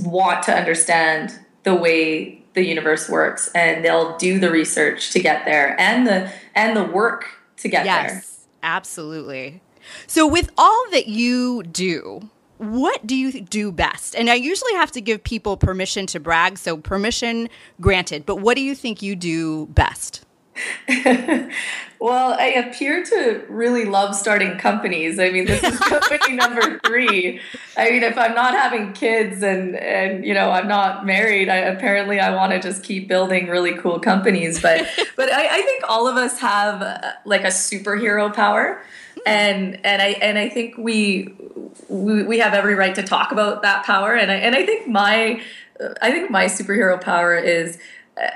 want 0.03 0.43
to 0.43 0.53
understand 0.53 1.39
the 1.63 1.75
way 1.75 2.43
the 2.53 2.65
universe 2.65 3.07
works, 3.07 3.49
and 3.53 3.85
they'll 3.85 4.17
do 4.17 4.39
the 4.39 4.49
research 4.49 5.11
to 5.11 5.19
get 5.19 5.45
there, 5.45 5.79
and 5.79 6.07
the 6.07 6.31
and 6.55 6.75
the 6.75 6.83
work 6.83 7.25
to 7.57 7.69
get 7.69 7.85
yes, 7.85 8.07
there. 8.07 8.15
Yes, 8.15 8.45
absolutely. 8.63 9.61
So, 10.07 10.27
with 10.27 10.49
all 10.57 10.85
that 10.91 11.07
you 11.07 11.63
do, 11.63 12.29
what 12.57 13.05
do 13.05 13.15
you 13.15 13.41
do 13.41 13.71
best? 13.71 14.15
And 14.15 14.29
I 14.29 14.33
usually 14.35 14.73
have 14.73 14.91
to 14.93 15.01
give 15.01 15.23
people 15.23 15.57
permission 15.57 16.07
to 16.07 16.19
brag, 16.19 16.57
so 16.57 16.77
permission 16.77 17.49
granted. 17.79 18.25
But 18.25 18.37
what 18.37 18.55
do 18.55 18.61
you 18.61 18.75
think 18.75 19.01
you 19.01 19.15
do 19.15 19.67
best? 19.67 20.25
well, 21.99 22.33
I 22.33 22.47
appear 22.47 23.03
to 23.03 23.43
really 23.49 23.85
love 23.85 24.15
starting 24.15 24.57
companies. 24.57 25.19
I 25.19 25.29
mean, 25.29 25.45
this 25.45 25.63
is 25.63 25.77
company 25.79 26.35
number 26.35 26.79
three. 26.85 27.39
I 27.75 27.89
mean, 27.89 28.03
if 28.03 28.17
I'm 28.17 28.33
not 28.33 28.53
having 28.53 28.93
kids 28.93 29.43
and 29.43 29.75
and 29.75 30.25
you 30.25 30.33
know 30.33 30.51
I'm 30.51 30.67
not 30.67 31.05
married, 31.05 31.49
I, 31.49 31.57
apparently 31.57 32.19
I 32.19 32.35
want 32.35 32.51
to 32.53 32.59
just 32.59 32.83
keep 32.83 33.07
building 33.07 33.47
really 33.47 33.75
cool 33.75 33.99
companies. 33.99 34.61
But 34.61 34.87
but 35.15 35.31
I, 35.31 35.57
I 35.57 35.61
think 35.61 35.83
all 35.87 36.07
of 36.07 36.15
us 36.15 36.39
have 36.39 36.81
uh, 36.81 37.11
like 37.25 37.43
a 37.43 37.47
superhero 37.47 38.33
power, 38.33 38.81
and 39.25 39.83
and 39.85 40.01
I 40.01 40.09
and 40.21 40.37
I 40.37 40.49
think 40.49 40.77
we, 40.77 41.33
we 41.89 42.23
we 42.23 42.39
have 42.39 42.53
every 42.53 42.75
right 42.75 42.95
to 42.95 43.03
talk 43.03 43.31
about 43.31 43.63
that 43.63 43.85
power. 43.85 44.15
And 44.15 44.31
I 44.31 44.35
and 44.35 44.55
I 44.55 44.65
think 44.65 44.87
my 44.87 45.41
I 46.01 46.11
think 46.11 46.31
my 46.31 46.45
superhero 46.45 46.99
power 46.99 47.35
is 47.35 47.77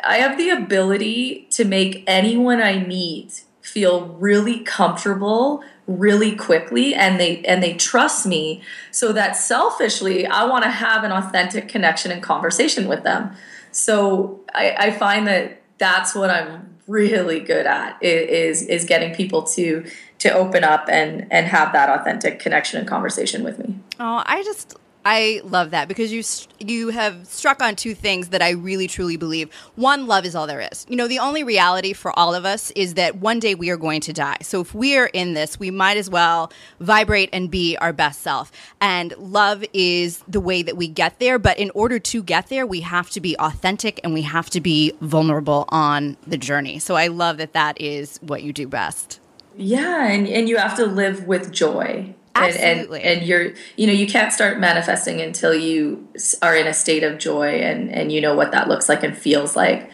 I 0.04 0.18
have 0.18 0.38
the 0.38 0.50
ability 0.50 1.48
to 1.52 1.66
make 1.66 2.04
anyone 2.08 2.62
I 2.62 2.80
meet 2.80 3.44
feel 3.62 4.08
really 4.08 4.60
comfortable 4.60 5.64
really 5.88 6.36
quickly 6.36 6.94
and 6.94 7.20
they 7.20 7.42
and 7.44 7.62
they 7.62 7.74
trust 7.74 8.26
me 8.26 8.62
so 8.92 9.12
that 9.14 9.36
selfishly 9.36 10.26
I 10.26 10.46
want 10.46 10.64
to 10.64 10.70
have 10.70 11.04
an 11.04 11.12
authentic 11.12 11.68
connection 11.68 12.12
and 12.12 12.22
conversation 12.22 12.88
with 12.88 13.04
them. 13.04 13.32
So 13.72 14.42
I, 14.54 14.76
I 14.78 14.92
find 14.92 15.28
that 15.28 15.62
that's 15.78 16.14
what 16.14 16.30
I'm 16.30 16.76
really 16.88 17.40
good 17.40 17.66
at 17.66 18.02
is 18.04 18.64
is 18.64 18.86
getting 18.86 19.14
people 19.14 19.44
to 19.44 19.86
to 20.20 20.32
open 20.32 20.64
up 20.64 20.86
and 20.90 21.28
and 21.32 21.48
have 21.48 21.72
that 21.74 21.90
authentic 21.90 22.40
connection 22.40 22.80
and 22.80 22.88
conversation 22.88 23.44
with 23.44 23.60
me. 23.60 23.76
Oh, 24.00 24.24
I 24.26 24.44
just 24.44 24.76
I 25.04 25.42
love 25.44 25.72
that 25.72 25.88
because 25.88 26.12
you 26.12 26.24
you 26.60 26.90
have 26.90 27.26
struck 27.26 27.62
on 27.62 27.76
two 27.76 27.96
things 27.96 28.30
that 28.30 28.42
I 28.42 28.52
really 28.52 28.88
truly 28.88 29.18
believe. 29.18 29.52
One, 29.76 30.06
love 30.06 30.26
is 30.26 30.36
all 30.36 30.46
there 30.46 30.68
is. 30.72 30.86
You 30.90 30.96
know, 30.96 31.08
the 31.08 31.20
only 31.20 31.44
reality 31.44 31.94
for 31.94 32.18
all 32.18 32.36
of 32.36 32.46
us 32.46 32.72
is 32.72 32.94
that 32.94 33.16
one 33.16 33.40
day 33.40 33.56
we 33.56 33.72
are 33.72 33.78
going 33.78 34.02
to 34.02 34.14
die. 34.14 34.38
So 34.42 34.62
if 34.62 34.76
we 34.76 34.98
are 34.98 35.08
in 35.08 35.34
this, 35.34 35.60
we 35.60 35.72
might 35.72 35.98
as 35.98 36.10
well 36.10 36.52
vibrate 36.80 37.30
and 37.34 37.50
be 37.50 37.78
our 37.78 37.94
best 37.94 38.22
self. 38.22 38.52
And 38.80 39.16
love 39.18 39.64
is 39.74 40.24
the 40.28 40.42
way 40.42 40.62
that 40.62 40.78
we 40.78 40.88
get 40.88 41.20
there, 41.20 41.40
but 41.40 41.58
in 41.58 41.72
order 41.72 41.98
to 41.98 42.22
get 42.22 42.50
there, 42.50 42.66
we 42.66 42.82
have 42.82 43.10
to 43.12 43.22
be 43.22 43.36
authentic 43.40 44.00
and 44.04 44.14
we 44.14 44.22
have 44.22 44.50
to 44.52 44.62
be 44.62 44.94
vulnerable 45.02 45.66
on 45.70 46.18
the 46.28 46.38
journey. 46.38 46.78
So 46.78 46.96
I 46.96 47.08
love 47.08 47.38
that 47.38 47.54
that 47.54 47.80
is 47.82 48.20
what 48.22 48.44
you 48.44 48.54
do 48.54 48.68
best. 48.68 49.20
Yeah, 49.58 50.08
and 50.08 50.28
and 50.28 50.48
you 50.48 50.58
have 50.58 50.78
to 50.78 50.86
live 50.86 51.28
with 51.28 51.52
joy 51.52 52.16
Absolutely. 52.36 53.02
And, 53.02 53.08
and, 53.08 53.20
and 53.20 53.28
you're 53.28 53.54
you 53.76 53.88
know 53.88 53.94
you 53.94 54.08
can't 54.08 54.32
start 54.32 54.60
manifesting 54.60 55.22
until 55.22 55.54
you 55.54 56.08
are 56.42 56.56
in 56.56 56.68
a 56.68 56.74
state 56.74 57.04
of 57.04 57.18
joy 57.18 57.60
and 57.60 57.92
and 57.92 58.12
you 58.12 58.22
know 58.22 58.36
what 58.36 58.52
that 58.52 58.68
looks 58.68 58.88
like 58.88 59.04
and 59.04 59.18
feels 59.18 59.56
like. 59.56 59.92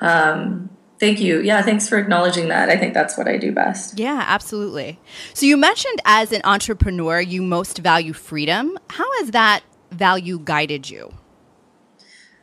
Um, 0.00 0.70
thank 0.98 1.20
you. 1.20 1.40
Yeah 1.40 1.62
thanks 1.62 1.88
for 1.88 1.98
acknowledging 1.98 2.48
that. 2.48 2.68
I 2.68 2.76
think 2.76 2.94
that's 2.94 3.18
what 3.18 3.26
i 3.28 3.36
do 3.36 3.52
best. 3.52 3.98
Yeah 3.98 4.24
absolutely. 4.26 4.98
So 5.34 5.46
you 5.46 5.56
mentioned 5.56 6.00
as 6.04 6.32
an 6.32 6.42
entrepreneur 6.44 7.20
you 7.20 7.42
most 7.42 7.78
value 7.78 8.12
freedom. 8.12 8.78
How 8.88 9.10
has 9.18 9.32
that 9.32 9.62
value 9.90 10.38
guided 10.38 10.88
you 10.88 11.12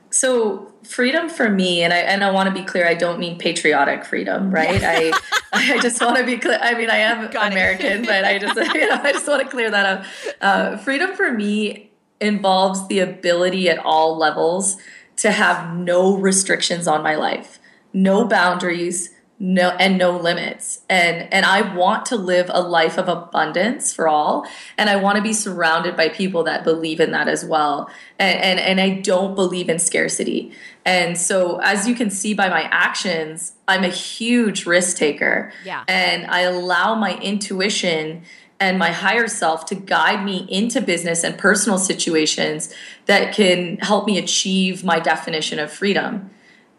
so 0.09 0.71
freedom 0.83 1.27
for 1.27 1.49
me 1.49 1.83
and 1.83 1.93
i 1.93 1.97
and 1.97 2.23
i 2.23 2.31
want 2.31 2.47
to 2.47 2.53
be 2.53 2.65
clear 2.65 2.87
i 2.87 2.93
don't 2.93 3.19
mean 3.19 3.37
patriotic 3.37 4.05
freedom 4.05 4.51
right? 4.51 4.81
I 4.83 5.11
i 5.53 5.79
just 5.79 6.01
want 6.01 6.17
to 6.17 6.25
be 6.25 6.37
clear 6.37 6.57
i 6.61 6.73
mean 6.75 6.89
i 6.89 6.97
am 6.97 7.29
Got 7.31 7.51
american 7.51 8.03
but 8.05 8.23
i 8.23 8.37
just 8.37 8.55
you 8.73 8.89
know 8.89 8.99
i 9.03 9.11
just 9.11 9.27
want 9.27 9.43
to 9.43 9.49
clear 9.49 9.69
that 9.69 9.85
up. 9.85 10.05
Uh, 10.39 10.77
freedom 10.77 11.13
for 11.15 11.31
me 11.31 11.91
involves 12.21 12.87
the 12.87 12.99
ability 12.99 13.69
at 13.69 13.79
all 13.79 14.17
levels 14.17 14.77
to 15.17 15.31
have 15.31 15.75
no 15.75 16.15
restrictions 16.15 16.87
on 16.87 17.03
my 17.03 17.15
life 17.15 17.59
no 17.93 18.25
boundaries 18.25 19.11
no 19.39 19.69
and 19.79 19.97
no 19.97 20.17
limits. 20.17 20.81
And 20.89 21.31
and 21.31 21.45
i 21.45 21.75
want 21.75 22.05
to 22.07 22.15
live 22.15 22.49
a 22.49 22.61
life 22.61 22.97
of 22.97 23.07
abundance 23.07 23.93
for 23.93 24.07
all. 24.07 24.47
And 24.77 24.89
i 24.89 24.95
want 24.95 25.17
to 25.17 25.21
be 25.21 25.33
surrounded 25.33 25.95
by 25.95 26.09
people 26.09 26.43
that 26.45 26.63
believe 26.63 26.99
in 26.99 27.11
that 27.11 27.27
as 27.27 27.45
well. 27.45 27.89
And 28.17 28.39
and, 28.39 28.59
and 28.59 28.81
i 28.81 28.89
don't 28.89 29.35
believe 29.35 29.69
in 29.69 29.79
scarcity. 29.79 30.53
And 30.85 31.17
so 31.17 31.57
as 31.57 31.87
you 31.87 31.95
can 31.95 32.09
see 32.09 32.33
by 32.33 32.49
my 32.49 32.63
actions 32.71 33.53
i'm 33.67 33.83
a 33.83 33.89
huge 33.89 34.65
risk 34.65 34.97
taker. 34.97 35.51
Yeah. 35.63 35.83
And 35.87 36.25
i 36.27 36.41
allow 36.41 36.95
my 36.95 37.17
intuition 37.19 38.23
and 38.59 38.79
my 38.79 38.91
higher 38.91 39.27
self 39.27 39.65
to 39.67 39.75
guide 39.75 40.25
me 40.25 40.47
into 40.49 40.81
business 40.81 41.23
and 41.23 41.37
personal 41.37 41.77
situations 41.77 42.73
that 43.05 43.35
can 43.35 43.77
help 43.77 44.07
me 44.07 44.17
achieve 44.17 44.83
my 44.83 44.99
definition 44.99 45.59
of 45.59 45.71
freedom. 45.71 46.31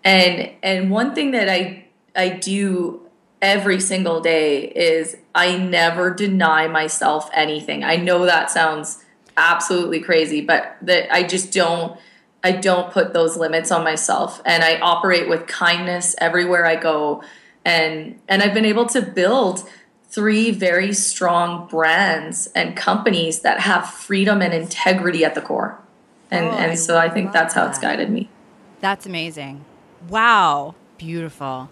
And 0.03 0.51
and 0.63 0.91
one 0.91 1.15
thing 1.15 1.31
that 1.33 1.49
i 1.49 1.85
I 2.15 2.31
do 2.31 3.09
every 3.41 3.81
single 3.81 4.21
day 4.21 4.65
is 4.65 5.17
I 5.35 5.57
never 5.57 6.13
deny 6.13 6.67
myself 6.67 7.31
anything. 7.33 7.85
I 7.85 7.97
know 7.97 8.25
that 8.25 8.51
sounds 8.51 9.05
absolutely 9.37 10.01
crazy, 10.01 10.41
but 10.41 10.77
that 10.83 11.13
I 11.13 11.23
just 11.23 11.53
don't 11.53 11.99
I 12.43 12.53
don't 12.53 12.93
put 12.93 13.13
those 13.13 13.37
limits 13.37 13.73
on 13.73 13.83
myself 13.83 14.41
and 14.45 14.63
I 14.63 14.79
operate 14.79 15.29
with 15.29 15.47
kindness 15.47 16.15
everywhere 16.21 16.67
I 16.67 16.77
go 16.77 17.23
and 17.65 18.19
and 18.29 18.43
I've 18.43 18.55
been 18.55 18.65
able 18.65 18.87
to 18.87 19.03
build 19.03 19.69
three 20.09 20.51
very 20.51 20.93
strong 20.93 21.69
brands 21.69 22.47
and 22.55 22.77
companies 22.77 23.41
that 23.41 23.61
have 23.61 23.89
freedom 23.89 24.41
and 24.41 24.55
integrity 24.55 25.25
at 25.25 25.35
the 25.35 25.41
core. 25.43 25.79
And 26.31 26.47
oh, 26.47 26.53
and 26.53 26.79
so 26.79 26.99
I 26.99 27.09
think 27.09 27.33
that's 27.33 27.55
how 27.55 27.65
that. 27.65 27.71
it's 27.71 27.79
guided 27.79 28.11
me. 28.11 28.29
That's 28.81 29.07
amazing. 29.07 29.65
Wow, 30.09 30.75
beautiful. 30.97 31.71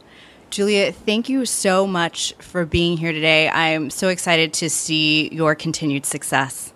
Julia, 0.57 0.91
thank 0.91 1.29
you 1.29 1.45
so 1.45 1.87
much 1.87 2.33
for 2.39 2.65
being 2.65 2.97
here 2.97 3.13
today. 3.13 3.47
I'm 3.47 3.91
so 3.91 4.09
excited 4.09 4.55
to 4.55 4.71
see 4.71 5.29
your 5.29 5.55
continued 5.55 6.07
success. 6.07 6.73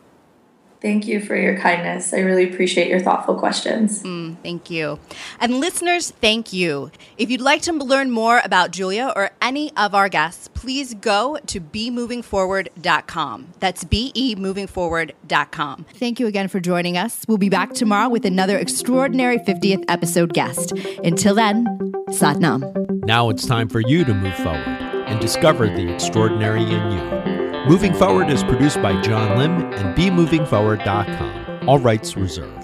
Thank 0.81 1.07
you 1.07 1.21
for 1.21 1.37
your 1.37 1.59
kindness. 1.59 2.15
I 2.15 2.21
really 2.21 2.51
appreciate 2.51 2.89
your 2.89 3.01
thoughtful 3.01 3.35
questions. 3.35 4.03
Mm, 4.03 4.39
thank 4.43 4.71
you. 4.71 4.99
And 5.39 5.61
listeners, 5.61 6.11
thank 6.23 6.53
you. 6.55 6.91
If 7.19 7.31
you'd 7.31 7.43
like 7.43 7.61
to 7.63 7.73
learn 7.73 8.11
more 8.11 8.41
about 8.45 8.71
Julia 8.71 9.13
or 9.15 9.31
any 9.43 9.77
of 9.77 9.95
our 9.95 10.09
guests, 10.09 10.49
please 10.49 10.95
go 10.95 11.39
to 11.49 11.61
bemovingforward.com. 11.61 13.49
That's 13.61 13.85
B-E 13.85 14.37
bemovingforward.com. 14.37 15.87
Thank 15.95 16.21
you 16.21 16.27
again 16.27 16.49
for 16.49 16.61
joining 16.61 16.97
us. 16.97 17.25
We'll 17.29 17.39
be 17.39 17.49
back 17.49 17.75
tomorrow 17.75 18.09
with 18.09 18.25
another 18.25 18.59
extraordinary 18.59 19.39
50th 19.39 19.85
episode 19.89 20.33
guest. 20.33 20.73
Until 21.05 21.35
then, 21.35 21.67
Satnam. 22.09 23.05
Now 23.05 23.29
it's 23.29 23.47
time 23.47 23.69
for 23.69 23.81
you 23.81 24.05
to 24.05 24.15
move 24.15 24.35
forward 24.37 24.67
and 25.07 25.21
discover 25.21 25.67
the 25.67 25.93
extraordinary 25.93 26.63
in 26.63 26.93
you. 26.93 27.40
Moving 27.69 27.93
Forward 27.93 28.31
is 28.31 28.43
produced 28.43 28.81
by 28.81 29.01
John 29.03 29.39
Lim 29.39 29.73
and 29.75 29.97
BeMovingForward.com. 29.97 31.69
All 31.69 31.79
rights 31.79 32.17
reserved. 32.17 32.60